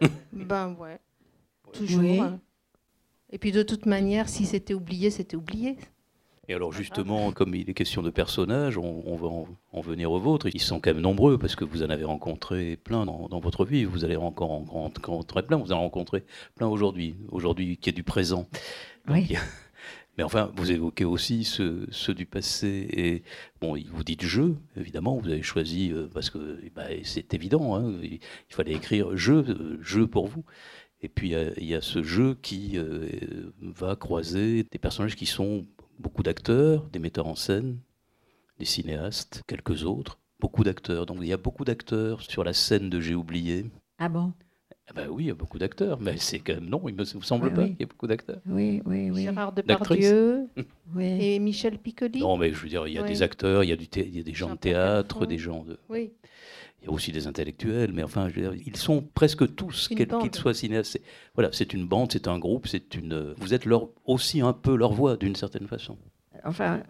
[0.32, 0.98] Ben ouais,
[1.72, 2.02] toujours.
[2.22, 2.40] Hein.
[3.30, 5.76] Et puis de toute manière, si c'était oublié, c'était oublié.
[6.48, 9.28] Et alors justement, comme il est question de personnages, on, va
[9.72, 10.48] en, venir aux vôtres.
[10.52, 13.84] Ils sont quand même nombreux parce que vous en avez rencontré plein dans, votre vie.
[13.84, 15.56] Vous allez encore en rencontrer plein.
[15.56, 16.24] Vous en rencontré
[16.56, 18.48] plein aujourd'hui, aujourd'hui qui est du présent.
[19.08, 19.36] oui.
[20.16, 22.88] Mais enfin, vous évoquez aussi ceux, du passé.
[22.90, 23.22] Et
[23.60, 27.76] bon, vous dites je, évidemment, vous avez choisi euh, parce que bah, c'est évident.
[27.76, 30.44] Hein, il, fallait écrire je, je pour vous.
[31.02, 35.66] Et puis il y, a ce jeu qui euh, va croiser des personnages qui sont
[35.98, 37.78] beaucoup d'acteurs, des metteurs en scène,
[38.58, 41.04] des cinéastes, quelques autres, beaucoup d'acteurs.
[41.04, 43.66] Donc il y a beaucoup d'acteurs sur la scène de J'ai oublié.
[43.98, 44.32] Ah bon?
[44.88, 47.04] Ah bah oui, il y a beaucoup d'acteurs, mais c'est quand même non, il me
[47.04, 48.40] semble pas qu'il y ait beaucoup d'acteurs.
[48.46, 49.22] Oui, oui, oui.
[49.22, 50.46] Gérard Depardieu
[51.00, 52.20] et Michel Piccoli.
[52.20, 54.16] Non, mais je veux dire, il y a des acteurs, il y a, du il
[54.16, 55.76] y a des gens de théâtre, des gens de.
[55.88, 56.12] Oui.
[56.80, 59.88] Il y a aussi des intellectuels, mais enfin, je veux dire, ils sont presque tous,
[59.88, 61.00] quels qu'ils soient cinéastes.
[61.34, 63.34] Voilà, c'est une bande, c'est un groupe, c'est une.
[63.38, 65.96] Vous êtes leur, aussi un peu leur voix d'une certaine façon.
[66.44, 66.82] Enfin,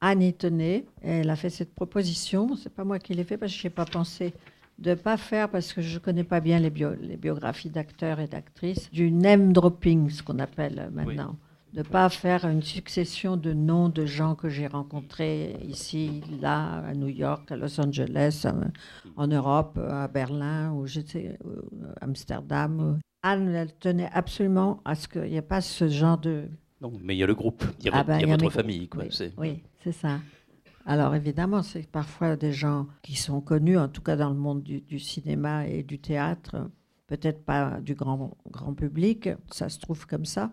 [0.00, 2.56] Anne y tenait, elle a fait cette proposition.
[2.56, 4.32] C'est pas moi qui l'ai fait parce que je n'ai pas pensé
[4.78, 8.20] de ne pas faire, parce que je ne connais pas bien les, les biographies d'acteurs
[8.20, 11.36] et d'actrices, du name dropping, ce qu'on appelle maintenant.
[11.72, 16.84] De ne pas faire une succession de noms de gens que j'ai rencontrés ici, là,
[16.86, 18.64] à New York, à Los Angeles, euh,
[19.16, 21.38] en Europe, à Berlin, ou j'étais
[21.98, 22.98] à Amsterdam.
[23.22, 26.44] Anne, elle tenait absolument à ce qu'il n'y ait pas ce genre de...
[26.82, 28.88] Non, mais il y a le groupe, il y a, ah ben, votre famille.
[28.88, 29.04] Quoi,
[29.38, 30.20] oui c'est ça.
[30.84, 34.62] Alors évidemment, c'est parfois des gens qui sont connus, en tout cas dans le monde
[34.62, 36.70] du, cinéma et du théâtre,
[37.06, 40.52] peut-être pas du grand, grand public, ça se trouve comme ça.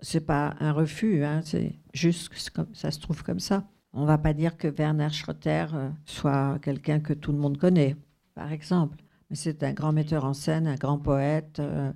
[0.00, 2.38] C'est pas un refus, hein, c'est juste que
[2.72, 3.66] ça se trouve comme ça.
[3.92, 7.96] On va pas dire que Werner Schroeter euh, soit quelqu'un que tout le monde connaît,
[8.34, 8.98] par exemple.
[9.28, 11.92] Mais c'est un grand metteur en scène, un grand poète, euh,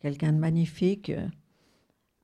[0.00, 1.28] quelqu'un de magnifique, euh,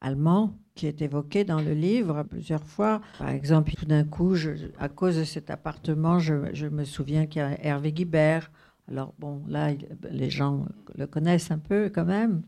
[0.01, 3.01] allemand, qui est évoqué dans le livre plusieurs fois.
[3.19, 4.35] Par exemple, tout d'un coup,
[4.79, 8.51] à cause de cet appartement, je, me souviens qu'il y a Hervé Guibert.
[8.89, 9.71] Alors bon, là,
[10.11, 12.43] les gens le connaissent un peu quand même.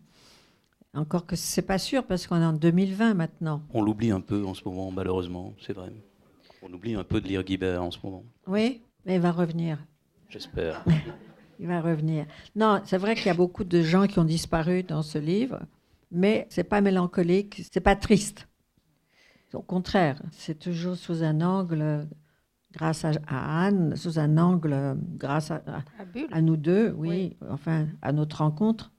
[0.95, 3.63] Encore que c'est pas sûr parce qu'on est en 2020 maintenant.
[3.73, 5.93] On l'oublie un peu en ce moment, malheureusement, c'est vrai.
[6.63, 8.25] On oublie un peu de lire Guibert en ce moment.
[8.47, 9.79] Oui, mais il va revenir.
[10.29, 10.85] J'espère.
[11.61, 12.27] il va revenir.
[12.55, 15.61] Non, c'est vrai qu'il y a beaucoup de gens qui ont disparu dans ce livre
[16.15, 18.49] mais c'est pas mélancolique, c'est pas triste.
[19.53, 22.09] Au contraire, c'est toujours sous un angle,
[22.73, 25.63] grâce à, Anne, sous un angle, grâce à,
[26.33, 28.93] à, nous deux, oui, enfin, à notre rencontre,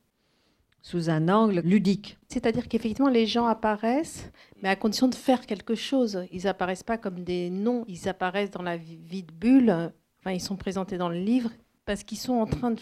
[0.81, 2.17] sous un angle ludique.
[2.29, 6.25] C'est-à-dire qu'effectivement, les gens apparaissent, mais à condition de faire quelque chose.
[6.31, 9.91] Ils apparaissent pas comme des noms, ils apparaissent dans la vie de bulle.
[10.19, 11.49] Enfin, ils sont présentés dans le livre
[11.85, 12.81] parce qu'ils sont en train de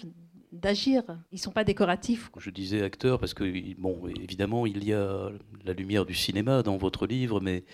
[0.53, 1.03] d'agir.
[1.31, 2.29] Ils ne sont pas décoratifs.
[2.37, 3.43] Je disais acteur parce que,
[3.79, 5.29] bon, évidemment, il y a
[5.65, 7.65] la lumière du cinéma dans votre livre, mais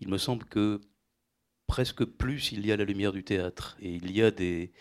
[0.00, 0.80] il me semble que
[1.66, 3.76] presque plus il y a la lumière du théâtre.
[3.80, 4.72] Et il y a des,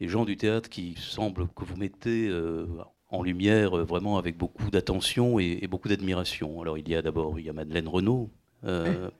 [0.00, 2.66] gens du théâtre qui semblent que vous mettez euh,
[3.08, 6.60] en lumière euh, vraiment avec beaucoup d'attention et, beaucoup d'admiration.
[6.60, 8.30] Alors il y a d'abord il y a Madeleine Renaud,
[8.64, 9.10] euh,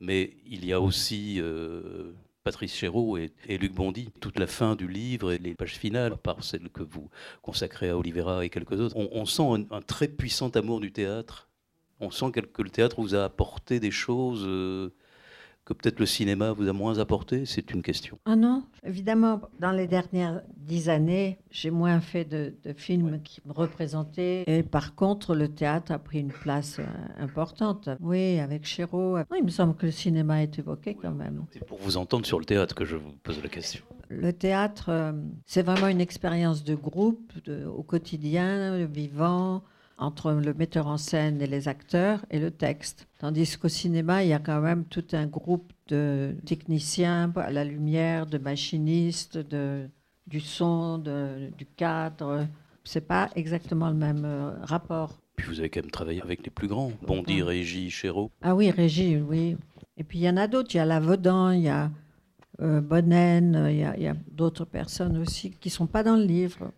[0.00, 1.40] mais il y a aussi
[2.44, 4.10] Patrice Chéreau et, Luc Bondy.
[4.20, 7.08] Toute la fin du livre et les pages finales, par celles que vous
[7.40, 11.48] consacrez à Olivera et quelques autres, on, sent un, très puissant amour du théâtre.
[12.00, 14.92] On sent que, le théâtre vous a apporté des choses
[15.74, 18.18] que peut-être le cinéma vous a moins apporté C'est une question.
[18.24, 23.52] Ah non, évidemment, dans les dernières dix années, j'ai moins fait de, films qui me
[23.52, 24.44] représentaient.
[24.46, 26.84] Et par contre, le théâtre a pris une place euh,
[27.22, 27.88] importante.
[28.00, 29.18] Oui, avec Chéreau.
[29.36, 31.44] il me semble que le cinéma est évoqué quand même.
[31.52, 33.84] C'est pour vous entendre sur le théâtre que je vous pose la question.
[34.08, 35.12] Le théâtre, euh,
[35.46, 37.32] c'est vraiment une expérience de groupe,
[37.66, 39.62] au quotidien, vivant
[40.02, 43.06] entre le metteur en scène et les acteurs et le texte.
[43.18, 47.64] Tandis qu'au cinéma, il y a quand même tout un groupe de techniciens à la
[47.64, 49.88] lumière, de machinistes, de,
[50.26, 52.46] du son, de, du cadre.
[52.84, 55.18] C'est pas exactement le même euh, rapport.
[55.36, 58.30] Puis vous avez quand même travaillé avec les plus grands, Bondy, Régis, Chéreau.
[58.42, 59.56] Ah oui, Régis, oui.
[59.96, 60.74] Et puis il y en a d'autres.
[60.74, 61.90] Il y a Lavaudan, il y a
[62.60, 66.70] euh, Bonnen, il y a, a d'autres personnes aussi qui sont pas dans le livre,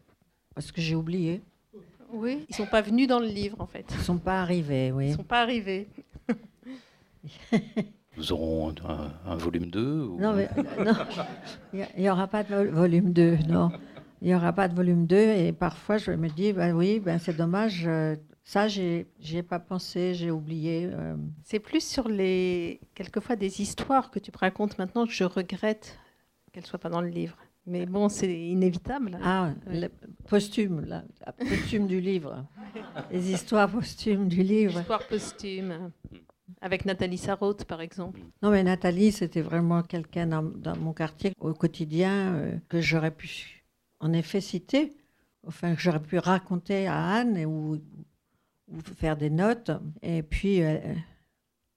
[0.54, 1.42] parce que j'ai oublié.
[2.14, 3.84] Oui, ils sont pas venus dans le livre en fait.
[3.90, 5.08] Ils sont pas arrivés, oui.
[5.08, 5.88] Ils sont pas arrivés.
[8.16, 8.72] Nous aurons
[9.26, 9.80] un, volume 2
[10.18, 13.72] Non, mais, euh, il n'y aura pas de volume 2, non.
[14.22, 17.18] Il n'y aura pas de volume 2 et parfois je me dis, ben oui, ben
[17.18, 20.88] c'est dommage, euh, ça j'ai ai pas pensé, j'ai oublié.
[20.92, 21.16] Euh.
[21.42, 25.98] C'est plus sur les, quelquefois des histoires que tu racontes maintenant que je regrette
[26.52, 27.36] qu'elles ne soient pas dans le livre.
[27.66, 29.18] Mais bon, c'est inévitable.
[29.22, 29.52] Ah,
[30.28, 31.04] posthume, la,
[31.38, 32.46] posthume du livre.
[33.10, 34.80] Les histoires posthumes du livre.
[34.80, 35.90] Histoires posthumes.
[36.60, 38.20] Avec Nathalie Sarraute, par exemple.
[38.42, 43.64] Non, mais Nathalie, c'était vraiment quelqu'un dans, mon quartier, au quotidien, euh, que j'aurais pu,
[44.00, 44.92] en effet, citer.
[45.46, 47.76] Enfin, que j'aurais pu raconter à Anne ou,
[48.68, 49.70] ou, faire des notes.
[50.02, 50.78] Et puis, euh,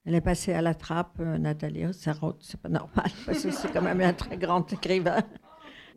[0.06, 2.42] elle est passée à la trappe, euh, Nathalie Sarraute.
[2.42, 5.24] C'est pas normal, parce que c'est quand même un très grand écrivain.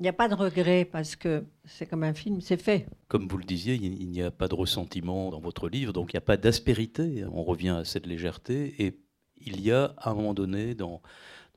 [0.01, 2.87] Il n'y a pas de regret parce que c'est comme un film, c'est fait.
[3.09, 6.17] Comme vous le disiez, il n'y a pas de ressentiment dans votre livre, donc il
[6.17, 7.23] n'y a pas d'aspérité.
[7.31, 8.83] On revient à cette légèreté.
[8.83, 8.99] Et
[9.37, 11.03] il y a, à un moment donné, dans,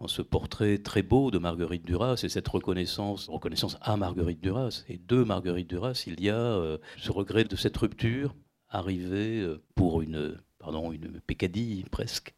[0.02, 4.84] dans ce portrait très beau de Marguerite Duras et cette reconnaissance, reconnaissance à Marguerite Duras
[4.90, 8.36] et de Marguerite Duras, il y a euh, ce regret de cette rupture
[8.68, 12.34] arrivée euh, pour une, pardon, une pécadille presque.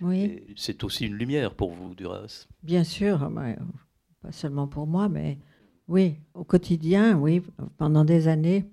[0.00, 0.42] Oui.
[0.56, 2.46] C'est aussi une lumière pour vous, Duras.
[2.62, 3.30] Bien sûr,
[4.22, 5.38] pas seulement pour moi, mais
[5.90, 7.42] oui, au quotidien, oui,
[7.76, 8.64] pendant des années,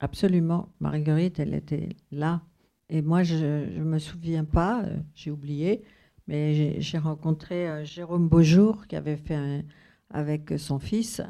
[0.00, 0.68] absolument.
[0.80, 2.42] Marguerite, elle était là.
[2.88, 3.36] Et moi, je
[3.78, 5.84] ne me souviens pas, euh, j'ai oublié,
[6.26, 9.64] mais j'ai rencontré euh, Jérôme Beaujour qui avait fait
[10.10, 11.22] avec son fils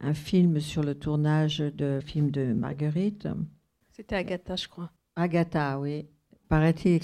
[0.00, 3.26] un, film sur le tournage de film de Marguerite.
[3.90, 4.92] C'était Agatha, je crois.
[5.16, 6.06] Agatha, oui.
[6.48, 7.00] Paraît-il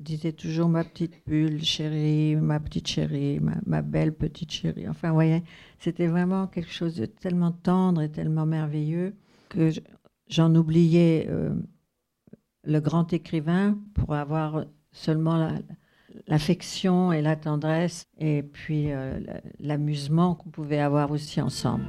[0.00, 4.88] disait toujours ma petite bulle chérie, ma petite chérie, ma, belle petite chérie.
[4.88, 5.42] Enfin, vous voyez,
[5.78, 9.14] c'était vraiment quelque chose de tellement tendre et tellement merveilleux
[9.48, 9.70] que
[10.28, 11.54] j'en oubliais euh,
[12.64, 15.52] le grand écrivain pour avoir seulement
[16.26, 19.20] l'affection et la tendresse et puis euh,
[19.58, 21.84] l'amusement qu'on pouvait avoir aussi ensemble.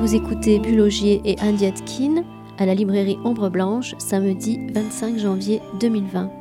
[0.00, 2.24] Vous écoutez Bulogier et Andiatkin
[2.56, 6.39] à la librairie Ombre Blanche samedi 25 janvier 2020.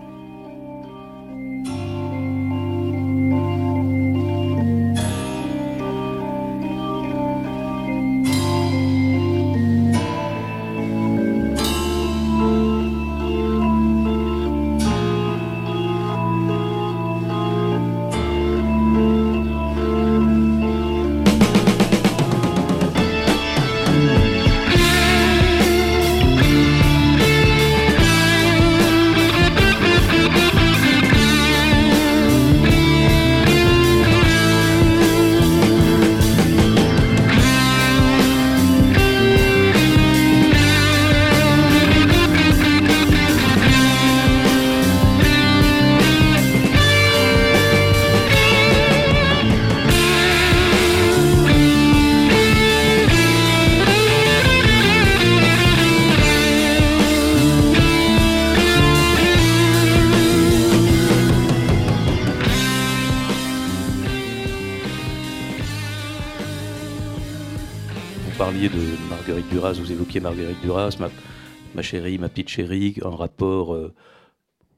[71.75, 73.93] Ma, chérie, ma petite chérie, un rapport euh,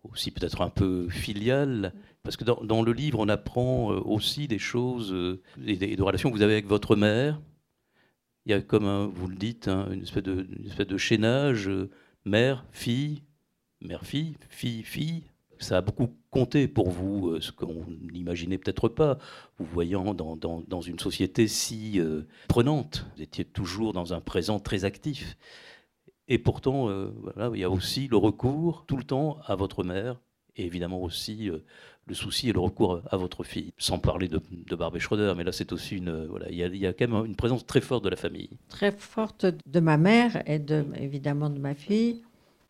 [0.04, 1.94] aussi peut-être un peu filial.
[2.24, 6.32] Parce que dans, le livre, on apprend euh, aussi des choses euh, et des, relations
[6.32, 7.40] que vous avez avec votre mère.
[8.46, 11.70] Il y a comme, vous le dites, hein, une, espèce de, une espèce de chaînage
[12.26, 13.22] mère, fille,
[13.82, 15.24] mère-fille, fille-fille.
[15.60, 19.20] Ça a beaucoup compté pour vous, ce qu'on n'imaginait peut-être pas,
[19.60, 22.02] vous voyant dans, dans, une société si
[22.48, 23.06] prenante.
[23.16, 25.38] Vous étiez toujours dans un présent très actif.
[26.32, 29.84] Et pourtant, euh, voilà, il y a aussi le recours tout le temps à votre
[29.84, 30.16] mère,
[30.56, 31.58] et évidemment aussi euh,
[32.08, 33.74] le souci et le recours à votre fille.
[33.78, 36.28] Sans parler de, de Barbet Schroeder, mais là c'est aussi une.
[36.28, 38.16] Voilà, il y, a, il y, a, quand même une présence très forte de la
[38.16, 38.50] famille.
[38.70, 42.22] Très forte de ma mère et de, évidemment de ma fille,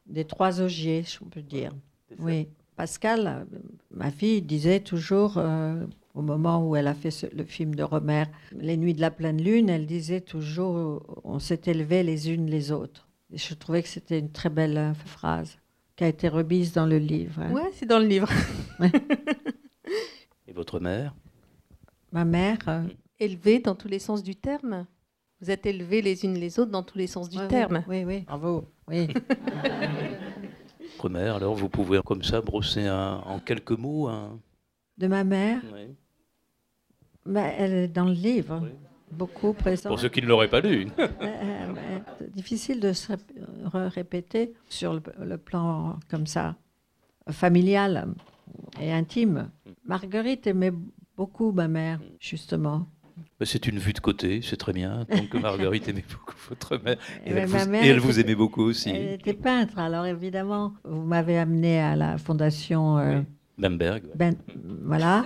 [0.07, 1.71] des trois Augiers, je peux dire.
[2.17, 2.47] Oui.
[2.75, 3.45] Pascal,
[3.91, 7.83] ma fille, disait toujours, euh, au moment où elle a fait ce, le film de
[7.83, 8.23] Romer,
[8.59, 12.71] Les Nuits de la pleine lune, elle disait toujours, on s'est élevés les unes les
[12.71, 13.07] autres.
[13.31, 15.57] Et je trouvais que c'était une très belle euh, phrase
[15.95, 17.41] qui a été remise dans le livre.
[17.41, 17.51] Hein.
[17.53, 18.29] Oui, c'est dans le livre.
[20.47, 21.15] Et votre mère?
[22.11, 22.57] Ma mère.
[22.67, 22.83] Euh...
[23.19, 24.85] Élevée dans tous les sens du terme.
[25.39, 27.83] Vous êtes élevés les unes les autres dans tous les sens du oui, terme.
[27.87, 28.65] Oui, oui, bravo.
[28.87, 29.07] Oui.
[30.97, 34.39] Votre mère, alors vous pouvez comme ça brosser un, en quelques mots un...
[34.97, 35.61] De ma mère?
[35.73, 35.95] Oui.
[37.25, 38.59] bah, Elle est dans le livre.
[38.61, 38.69] Oui.
[39.11, 39.87] Beaucoup présente.
[39.89, 40.87] Pour ceux qui ne l'auraient pas lu.
[40.99, 41.73] euh,
[42.33, 43.13] difficile de se
[43.73, 46.55] répéter sur le, le, plan comme ça,
[47.29, 48.07] familial
[48.79, 49.49] et intime.
[49.85, 50.71] Marguerite aimait
[51.17, 52.87] beaucoup ma mère, justement.
[53.43, 55.05] C'est une vue de côté, c'est très bien.
[55.09, 56.97] Donc Marguerite aimait beaucoup votre mère.
[57.25, 58.89] Et, elle, vous, mère et elle était- vous aimait beaucoup aussi.
[58.89, 63.21] Elle était peintre, alors évidemment, vous m'avez amené à la fondation euh,
[63.57, 64.03] Bamberg.
[64.15, 64.35] ben,
[64.83, 65.25] voilà,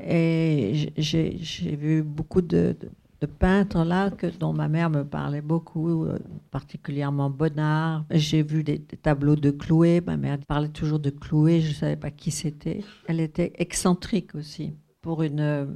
[0.00, 2.88] et j'ai j'ai vu beaucoup de, de,
[3.22, 6.18] de peintres là que, dont ma mère me parlait beaucoup, euh,
[6.50, 8.04] particulièrement Bonnard.
[8.10, 11.96] J'ai vu des, tableaux de Clouet, ma mère parlait toujours de Clouet, je ne savais
[11.96, 12.80] pas qui c'était.
[13.06, 15.66] Elle était excentrique aussi, pour une euh,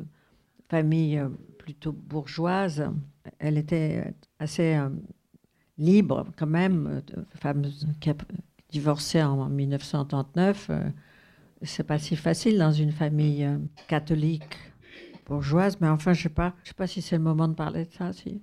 [0.69, 1.29] famille euh,
[1.59, 2.91] plutôt bourgeoise.
[3.39, 4.79] Elle était assez
[5.79, 7.03] libre quand même,
[7.35, 7.63] femme
[8.01, 8.15] qui a
[8.71, 10.71] divorcé en 1939.
[10.71, 10.91] euh,
[11.63, 13.49] c'est pas si facile dans une famille
[13.89, 14.57] catholique
[15.27, 17.85] bourgeoise, mais enfin, je sais pas, je sais pas si c'est le moment de parler
[17.85, 18.13] de ça.
[18.13, 18.41] Si.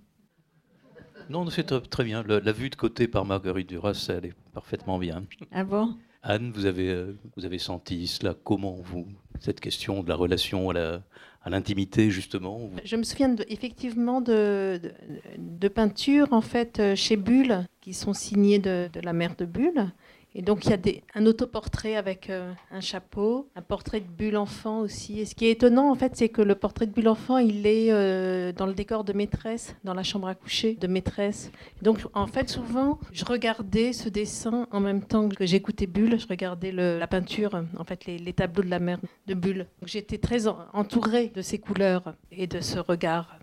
[1.29, 2.23] Non, c'est très, très bien.
[2.23, 5.23] La vue de côté par Marguerite Duras, elle est parfaitement bien.
[5.51, 5.95] Ah bon?
[6.21, 8.33] Anne, vous avez, euh, vous avez senti cela?
[8.43, 9.07] Comment, vous
[9.39, 11.01] Cette question de la relation à la-
[11.45, 14.93] à l'intimité, justement Je me souviens de- effectivement de, de,
[15.37, 19.43] de peintures en fait euh, chez Bulle qui sont signées de, de la mère de
[19.45, 19.91] Bulle.
[20.35, 20.77] Et donc il y a
[21.15, 25.19] un autoportrait avec euh, un chapeau, un portrait de Bulle enfant aussi.
[25.19, 27.67] Et ce qui est étonnant en fait, c'est que le portrait de Bulle enfant, il
[27.67, 31.51] est euh, dans le décor de maîtresse, dans la chambre à coucher de maîtresse.
[31.81, 36.19] Donc en fait, souvent, je regardais ce dessin en même temps que j'écoutais Bulle.
[36.19, 39.67] Je regardais la peinture, en fait, les, tableaux de la mère de Bulle.
[39.85, 43.37] J'étais très en- entourée de ces couleurs et de ce regard.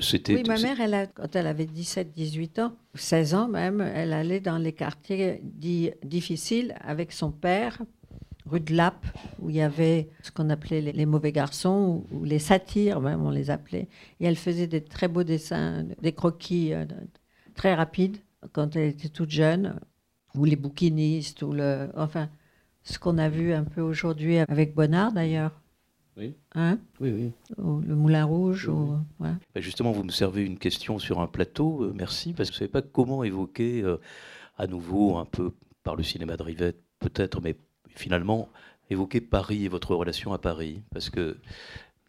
[0.00, 0.34] C'était.
[0.34, 4.40] Oui, ma mère, elle a, quand elle avait 17-18 ans, 16 ans même, elle allait
[4.40, 7.82] dans les quartiers dits difficiles avec son père,
[8.46, 9.06] rue de Lappe,
[9.40, 13.00] où il y avait ce qu'on appelait les, les mauvais garçons, ou, ou les satires
[13.00, 13.88] même, on les appelait.
[14.20, 16.84] Et elle faisait des très beaux dessins, des croquis euh,
[17.54, 18.18] très rapides
[18.52, 19.80] quand elle était toute jeune,
[20.34, 22.28] ou les bouquinistes, ou le, enfin,
[22.82, 25.60] ce qu'on a vu un peu aujourd'hui avec Bonnard d'ailleurs.
[26.16, 26.34] Oui.
[26.54, 27.32] Hein Oui, oui.
[27.58, 28.68] Ou le Moulin Rouge.
[28.68, 28.98] ou-.
[29.18, 31.82] Ben, Justement, vous me servez une question sur un plateau.
[31.84, 33.96] euh, merci, parce que je ne savais pas comment évoquer euh,
[34.56, 37.56] à nouveau, un peu par le cinéma de Rivette, peut-être, mais
[37.88, 38.48] finalement,
[38.90, 40.82] évoquer Paris et votre relation à Paris.
[40.92, 41.36] Parce que le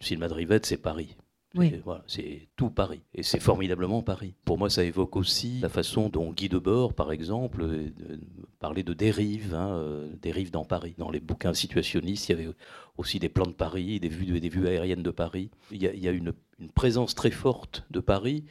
[0.05, 1.15] cinéma de Rivette, c'est Paris.
[1.55, 1.69] Oui.
[1.71, 3.01] C'est- Voilà, c'est tout Paris.
[3.13, 4.33] Et c'est formidablement Paris.
[4.45, 8.17] Pour moi, ça évoque aussi la façon dont Guy Debord, par exemple, euh, euh,
[8.59, 10.95] parlait de dérives, hein, euh, dérives dans Paris.
[10.97, 12.53] Dans les bouquins situationnistes, il y avait
[12.97, 15.49] aussi des plans de Paris, des vues, des vues aériennes de Paris.
[15.71, 18.43] Il y a, il y a une, une présence très forte de Paris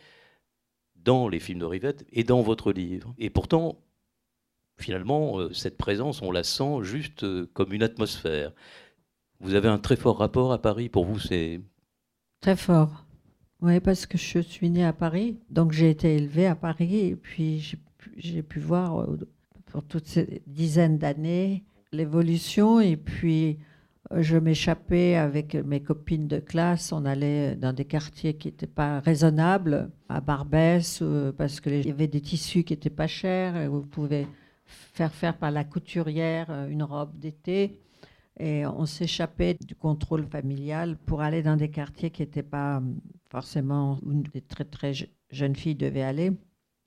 [0.97, 3.15] dans les films de Rivette et dans votre livre.
[3.19, 3.79] Et pourtant,
[4.79, 8.53] finalement, euh, cette présence, on la sent juste comme une atmosphère.
[9.41, 10.89] Vous avez un très fort rapport à Paris.
[10.89, 11.61] Pour vous, c'est
[12.45, 13.07] Très fort.
[13.63, 17.17] Oui, parce que je suis née à Paris, donc j'ai été élevée à Paris et
[17.17, 17.59] puis
[18.19, 19.19] j'ai pu, voir euh,
[19.65, 23.57] pour toutes ces dizaines d'années l'évolution et puis
[24.13, 28.67] euh, je m'échappais avec mes copines de classe, on allait dans des quartiers qui n'étaient
[28.67, 33.57] pas raisonnables, à Barbès, euh, parce qu'il y avait des tissus qui n'étaient pas chers
[33.57, 34.27] et vous pouvez
[34.67, 37.81] faire faire par la couturière une robe d'été.
[38.39, 43.01] Et on s'échappait du contrôle familial pour aller dans des quartiers qui n'étaient pas hum,
[43.31, 44.93] forcément une des très très
[45.31, 46.33] jeunes filles devait aller.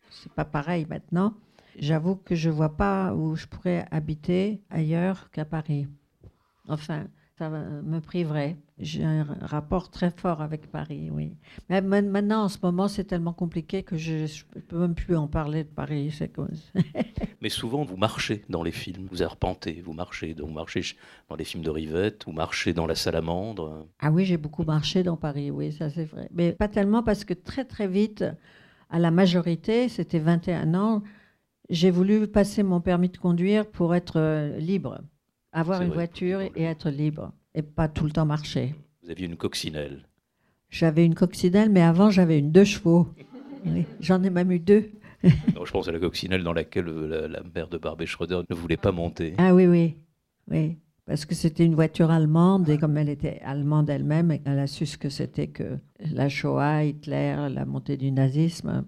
[0.10, 1.34] C'est pas pareil maintenant.
[1.78, 5.88] J'avoue que je vois pas où je pourrais habiter ailleurs qu'à Paris.
[6.68, 8.58] Enfin, ça me priverait.
[8.80, 11.36] J'ai un rapport très fort avec Paris, oui.
[11.68, 14.26] Mais maintenant, en ce moment, c'est tellement compliqué que je
[14.56, 16.16] ne peux même plus en parler de Paris.
[17.42, 20.82] Mais souvent, vous marchez dans les films, vous arpentez, vous marchez, vous marchez
[21.28, 23.88] dans les films de Rivette, vous marchez dans La Salamandre.
[24.00, 26.30] Ah oui, j'ai beaucoup marché dans Paris, oui, ça c'est vrai.
[26.32, 28.24] Mais pas tellement parce que très très vite,
[28.92, 31.02] à la majorité, c'était 21 ans,
[31.72, 35.02] j'ai voulu passer mon permis de conduire pour être euh, libre,
[35.52, 38.76] avoir une voiture et être libre et pas tout le temps marcher.
[39.04, 40.08] Vous aviez une coccinelle
[40.70, 43.08] J'avais une coccinelle, mais avant j'avais une deux chevaux.
[44.00, 44.90] J'en ai même eu deux.
[45.24, 48.78] je pense à la coccinelle dans laquelle euh, la, mère de Barbet Schroeder ne voulait
[48.78, 49.34] pas monter.
[49.38, 49.96] Ah oui, oui,
[50.50, 50.78] oui.
[51.06, 54.86] Parce que c'était une voiture allemande et comme elle était allemande elle-même, elle a su
[54.86, 58.86] ce que c'était que la Shoah, Hitler, la montée du nazisme.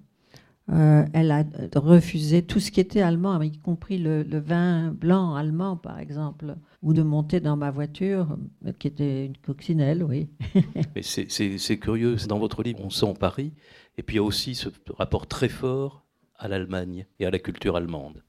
[0.72, 1.44] Euh, elle a
[1.76, 6.94] refusé tout ce qui était allemand, y compris le, vin blanc allemand, par exemple, ou
[6.94, 8.38] de monter dans ma voiture,
[8.78, 10.30] qui était une coccinelle, oui.
[10.96, 13.54] Mais c'est curieux, dans votre livre, on sent Paris,
[13.98, 16.06] et puis il y a aussi ce rapport très fort
[16.38, 18.24] à l'Allemagne et à la culture allemande.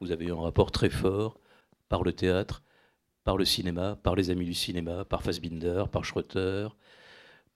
[0.00, 1.40] Vous avez eu un rapport très fort
[1.88, 2.62] par le théâtre,
[3.24, 6.76] par le cinéma, par les amis du cinéma, par Fassbinder, par Schröter,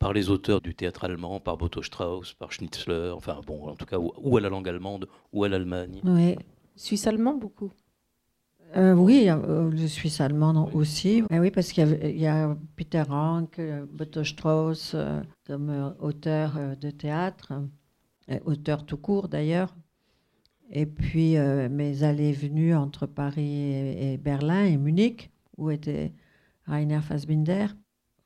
[0.01, 3.85] par les auteurs du théâtre allemand, par Boto Strauss, par Schnitzler, enfin bon, en tout
[3.85, 6.01] cas, ou, à la langue allemande, ou à l'Allemagne.
[6.03, 6.37] Oui.
[6.75, 7.71] Suisse-allemand, beaucoup?
[8.77, 11.23] Euh, oui, euh, le suisse allemand aussi.
[11.31, 14.97] Eh oui, parce qu'il y, a Peter Rank, euh, Boto Strauss
[15.47, 17.53] comme auteur de théâtre,
[18.45, 19.75] auteur tout court d'ailleurs.
[20.71, 26.13] Et puis mes allées venues entre Paris et, et, Berlin et Munich, où était
[26.67, 27.67] Rainer Fassbinder.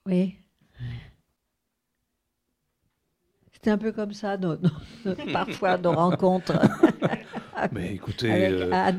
[0.04, 0.36] Oui.
[3.64, 4.36] C'est un peu comme ça,
[5.32, 6.52] parfois, nos rencontres.
[7.72, 8.92] Mais écoutez, euh,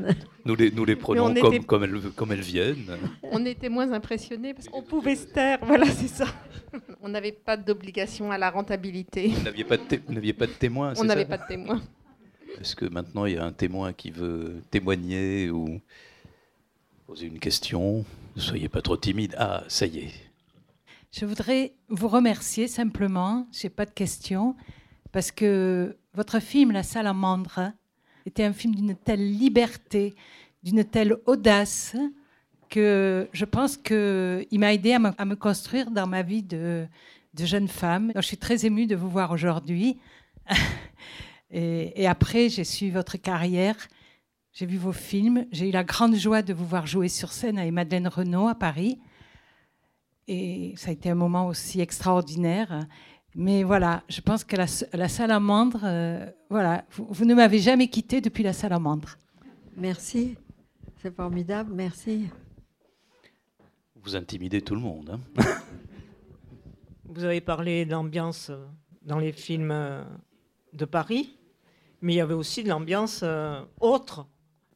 [0.44, 2.98] nous, les, nous les prenons comme, comme, elles, comme elles viennent.
[3.30, 6.26] On était moins impressionnés parce qu'on pouvait se taire, voilà, c'est ça.
[7.00, 9.28] On n'avait pas d'obligation à la rentabilité.
[9.28, 11.80] Vous n'aviez pas, de pas de témoin On n'avait pas de témoin.
[12.60, 15.80] Est-ce que maintenant il y a un témoin qui veut témoigner ou
[17.06, 18.04] poser une question?
[18.34, 19.36] Ne soyez pas trop timide.
[19.38, 20.25] Ah, ça y est.
[21.18, 24.54] Je voudrais vous remercier simplement, je n'ai pas de questions,
[25.12, 27.72] parce que votre film La Salamandre
[28.26, 30.14] était un film d'une telle liberté,
[30.62, 31.96] d'une telle audace,
[32.68, 36.86] que je pense qu'il m'a aidé à me, construire dans ma vie de,
[37.38, 38.12] jeune femme.
[38.14, 39.96] je suis très émue de vous voir aujourd'hui.
[41.50, 43.76] et, et, après, j'ai suivi votre carrière.
[44.52, 45.46] J'ai vu vos films.
[45.50, 48.54] J'ai eu la grande joie de vous voir jouer sur scène avec Madeleine Renaud à
[48.54, 48.98] Paris.
[50.28, 52.86] Et ça a été un moment aussi extraordinaire.
[53.38, 58.42] Mais voilà, je pense que la, salamandre, euh, voilà, vous, ne m'avez jamais quitté depuis
[58.42, 59.18] la salamandre.
[59.76, 60.36] Merci,
[61.02, 62.30] c'est formidable, merci.
[63.94, 65.10] Vous intimidez tout le monde.
[65.10, 65.42] Hein.
[67.04, 68.64] vous avez parlé de l'ambiance euh,
[69.02, 70.02] dans les films euh,
[70.72, 71.38] de Paris,
[72.00, 73.22] mais il y avait aussi de l'ambiance
[73.80, 74.26] autre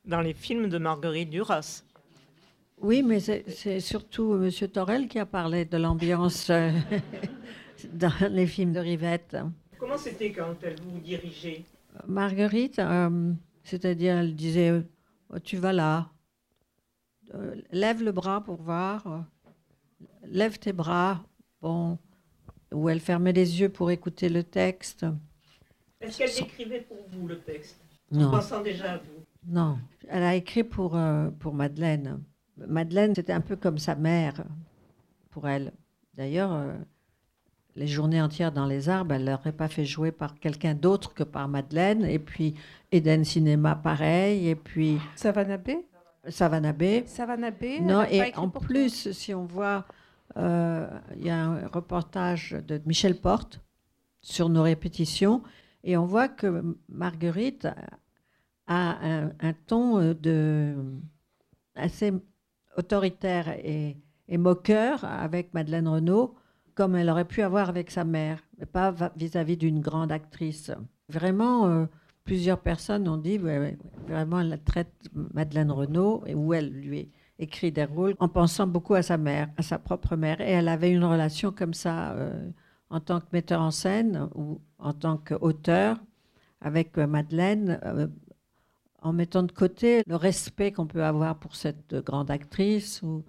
[0.04, 1.82] dans les films de Marguerite Duras.
[2.82, 4.50] Oui, mais c'est surtout M.
[4.68, 6.70] Torel qui a parlé de l'ambiance euh,
[7.92, 9.36] dans les films de Rivette.
[9.78, 11.64] Comment c'était quand elle vous dirigeait?
[12.06, 13.32] Marguerite, euh,
[13.64, 14.82] c'est-à-dire, elle disait
[15.28, 16.08] oh, Tu vas là,
[17.34, 19.26] euh, lève le bras pour voir,
[20.24, 21.22] lève tes bras.
[21.60, 21.98] Bon,
[22.72, 25.04] ou elle fermait les yeux pour écouter le texte.
[26.00, 27.78] Est-ce qu'elle écrivait pour vous le texte?
[28.10, 28.28] Non.
[28.28, 29.78] En pensant déjà à vous Non,
[30.08, 30.98] elle a écrit pour,
[31.40, 32.22] pour Madeleine.
[32.66, 34.44] Madeleine, c'était un peu comme sa mère
[35.30, 35.72] pour elle.
[36.14, 36.74] D'ailleurs, euh,
[37.76, 41.22] les journées entières dans les arbres, elle l'aurait pas fait jouer par quelqu'un d'autre que
[41.22, 42.04] par Madeleine.
[42.04, 42.54] Et puis
[42.92, 44.48] Eden Cinéma, pareil.
[44.48, 45.70] Et puis Savannah B.
[46.28, 47.06] Savannah B.
[47.06, 47.80] Savannah B.
[47.80, 49.86] Non, et en plus, si on voit,
[50.36, 50.86] euh,
[51.16, 53.60] il y a un reportage de Michel Porte
[54.20, 55.42] sur nos répétitions,
[55.82, 57.66] et on voit que Marguerite
[58.66, 60.74] a un, un ton euh, de
[61.74, 62.12] assez
[62.80, 63.96] autoritaire et,
[64.36, 66.34] moqueur avec Madeleine Renaud,
[66.74, 70.70] comme elle aurait pu avoir avec sa mère, mais pas vis-à-vis d'une grande actrice.
[71.08, 71.86] Vraiment, euh,
[72.24, 74.92] plusieurs personnes ont dit, vraiment, elle traite
[75.34, 77.10] Madeleine Renaud, où elle lui
[77.40, 80.40] écrit des rôles en pensant beaucoup à sa mère, à sa propre mère.
[80.40, 82.50] Et elle avait une relation comme ça euh,
[82.88, 85.98] en tant que metteur en scène ou en tant qu'auteur
[86.60, 87.80] avec euh, Madeleine
[89.02, 93.02] en mettant de côté le respect qu'on peut avoir pour cette grande actrice.
[93.02, 93.24] Ou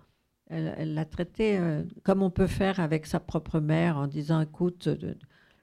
[0.50, 4.90] elle l'a traitée euh, comme on peut faire avec sa propre mère en disant écoute,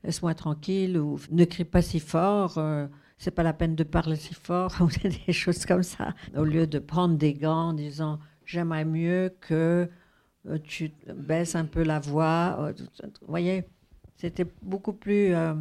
[0.05, 2.59] laisse-moi tranquille ou ne crie pas si fort.
[2.59, 2.87] euh,
[3.19, 6.15] c'est pas la peine de parler si fort ou des choses comme ça.
[6.37, 9.89] Au lieu de prendre des gants en disant j'aimerais mieux que
[10.49, 12.57] euh, tu baisses un peu la voix.
[12.61, 12.73] euh,
[13.23, 13.65] Vous voyez,
[14.19, 15.55] c'était beaucoup plus euh,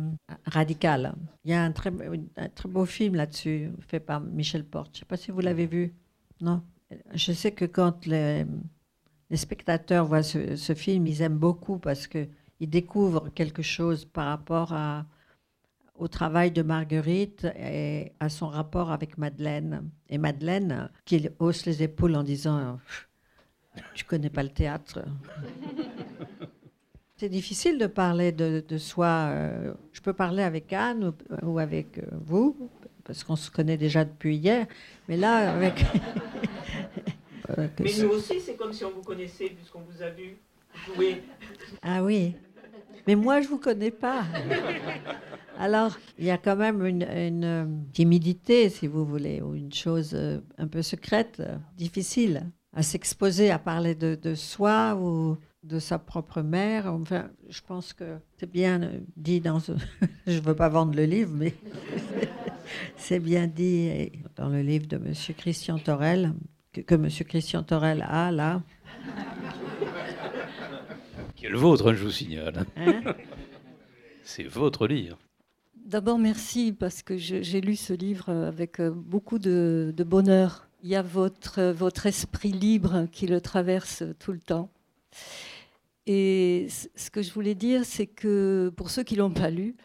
[0.45, 1.13] radical.
[1.45, 4.89] Il y a un très, beau film là-dessus, fait par Michel Porte.
[4.93, 5.93] Je ne sais pas si vous l'avez vu.
[6.41, 6.63] Non.
[7.13, 8.47] Je sais que quand les,
[9.35, 12.29] spectateurs voient ce, film, ils aiment beaucoup parce qu'ils
[12.61, 14.75] découvrent quelque chose par rapport
[15.93, 19.87] au travail de Marguerite et à son rapport avec Madeleine.
[20.09, 22.79] Et Madeleine, qui hausse les épaules en disant
[23.93, 25.05] Tu connais pas le théâtre.
[27.17, 29.29] C'est difficile de parler de, de soi.
[29.31, 31.13] euh, je peux parler avec Anne
[31.43, 32.69] ou, ou avec euh, vous,
[33.03, 34.67] parce qu'on se connaît déjà depuis hier.
[35.09, 35.83] Mais là, avec.
[37.57, 40.37] Mais nous aussi, c'est comme si on vous connaissait, puisqu'on vous a vu
[40.85, 41.23] jouer.
[41.81, 42.35] Ah oui.
[43.07, 44.25] Mais moi, je ne vous connais pas.
[45.57, 49.73] Alors, il y a quand même une, une, euh, timidité, si vous voulez, ou une
[49.73, 55.37] chose euh, un peu secrète, euh, difficile à s'exposer, à parler de, de soi ou
[55.67, 56.87] de sa propre mère.
[56.87, 59.73] Enfin, je pense que c'est bien euh, dit dans ce...
[60.27, 61.53] je ne veux pas vendre le livre, mais
[62.95, 64.05] c'est bien dit euh,
[64.35, 65.13] dans le livre de M.
[65.37, 66.33] Christian Torel,
[66.71, 67.09] que, que M.
[67.09, 68.63] Christian Torel a là.
[71.35, 72.65] Qui est le vôtre, je vous signale.
[72.77, 73.01] Hein
[74.23, 75.17] C'est votre livre.
[75.85, 80.67] D'abord, merci parce que j'ai lu ce livre avec euh, beaucoup de, de bonheur.
[80.83, 84.69] Il y a votre, votre esprit libre qui le traverse tout le temps.
[86.09, 89.75] Et ce que je voulais dire, c'est que pour ceux qui l'ont pas lu,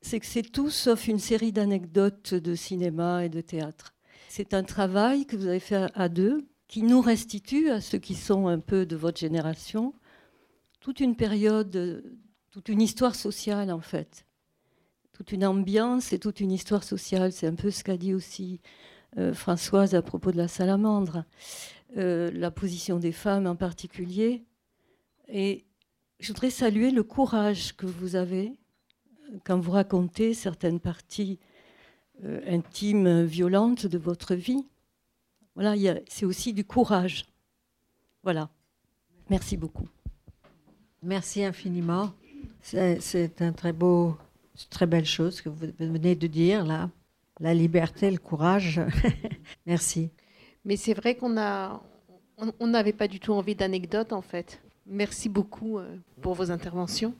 [0.00, 3.94] c'est que c'est tout sauf une série d'anecdotes de cinéma et de théâtre.
[4.28, 8.14] C'est un travail que vous avez fait à- deux, qui nous restitue à ceux qui
[8.14, 9.94] sont un peu de votre génération
[10.80, 12.02] toute une période,
[12.50, 14.26] toute une histoire sociale en fait
[15.12, 17.30] toute une ambiance et toute une histoire sociale.
[17.32, 18.60] C'est un peu ce qu'a dit aussi
[19.18, 21.24] euh, Françoise à propos de la salamandre,
[21.98, 24.42] Euh, la position des femmes en particulier.
[25.28, 25.64] Et
[26.20, 28.52] je voudrais saluer le courage que vous avez
[29.44, 31.38] quand vous racontez certaines parties
[32.24, 34.64] euh, intimes, violentes de votre vie.
[35.54, 35.74] Voilà,
[36.08, 37.26] c'est aussi du courage.
[38.22, 38.50] Voilà.
[39.30, 39.88] Merci beaucoup.
[41.02, 42.12] Merci infiniment.
[42.60, 44.16] C'est un très beau,
[44.70, 46.90] très belle chose que vous venez de dire là.
[47.40, 48.80] La liberté, le courage.
[49.66, 50.10] Merci.
[50.64, 51.82] Mais c'est vrai qu'on a,
[52.60, 54.62] on n'avait pas du tout envie d'anecdotes en fait.
[54.86, 57.14] Merci beaucoup euh, pour vos interventions,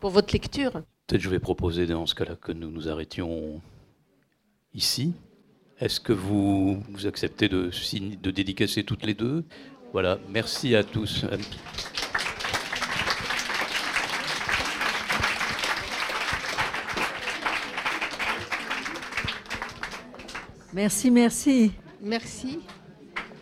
[0.00, 0.82] pour votre lecture.
[1.06, 3.60] Peut-être je vais proposer dans ce cas-là que nous nous arrêtions
[4.72, 5.12] ici.
[5.78, 7.70] Est-ce que vous, vous acceptez de,
[8.22, 9.44] de dédicacer toutes les deux?
[9.92, 11.26] Voilà, merci à tous.
[20.72, 21.72] Merci, merci.
[22.00, 22.58] Merci.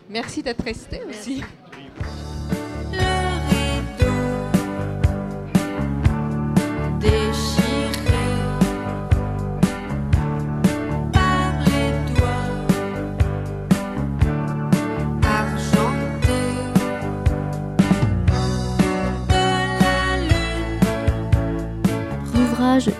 [0.09, 1.41] Merci d'être resté aussi.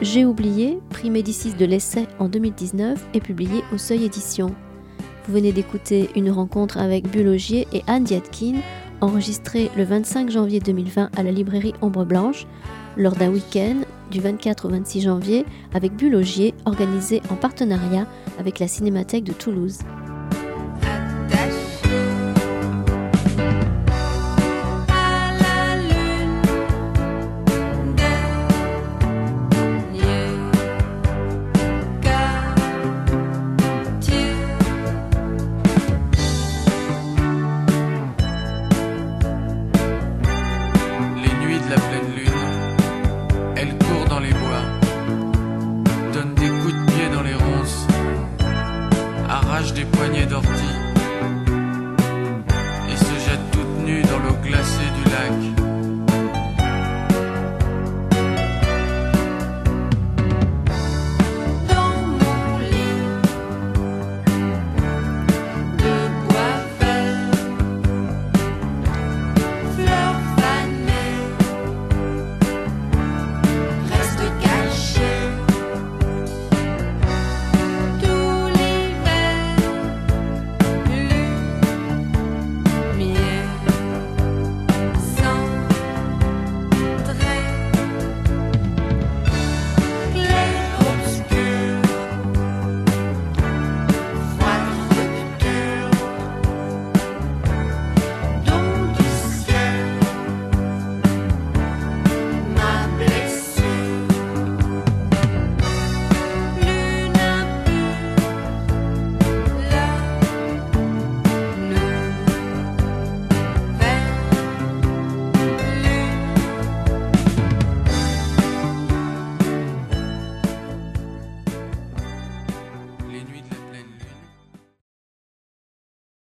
[0.01, 4.55] J'ai oublié, prix Médicis de l'essai en 2019, est publié au Seuil Édition.
[5.27, 8.55] Vous venez d'écouter une rencontre avec Bulogier et Anne Diatkin,
[9.01, 12.47] enregistrée le 25 janvier 2020 à la librairie Ombre Blanche,
[12.95, 18.07] lors d'un week-end du 24 au 26 janvier avec Bulogier, organisé en partenariat
[18.39, 19.79] avec la Cinémathèque de Toulouse.
[50.03, 50.62] Donne des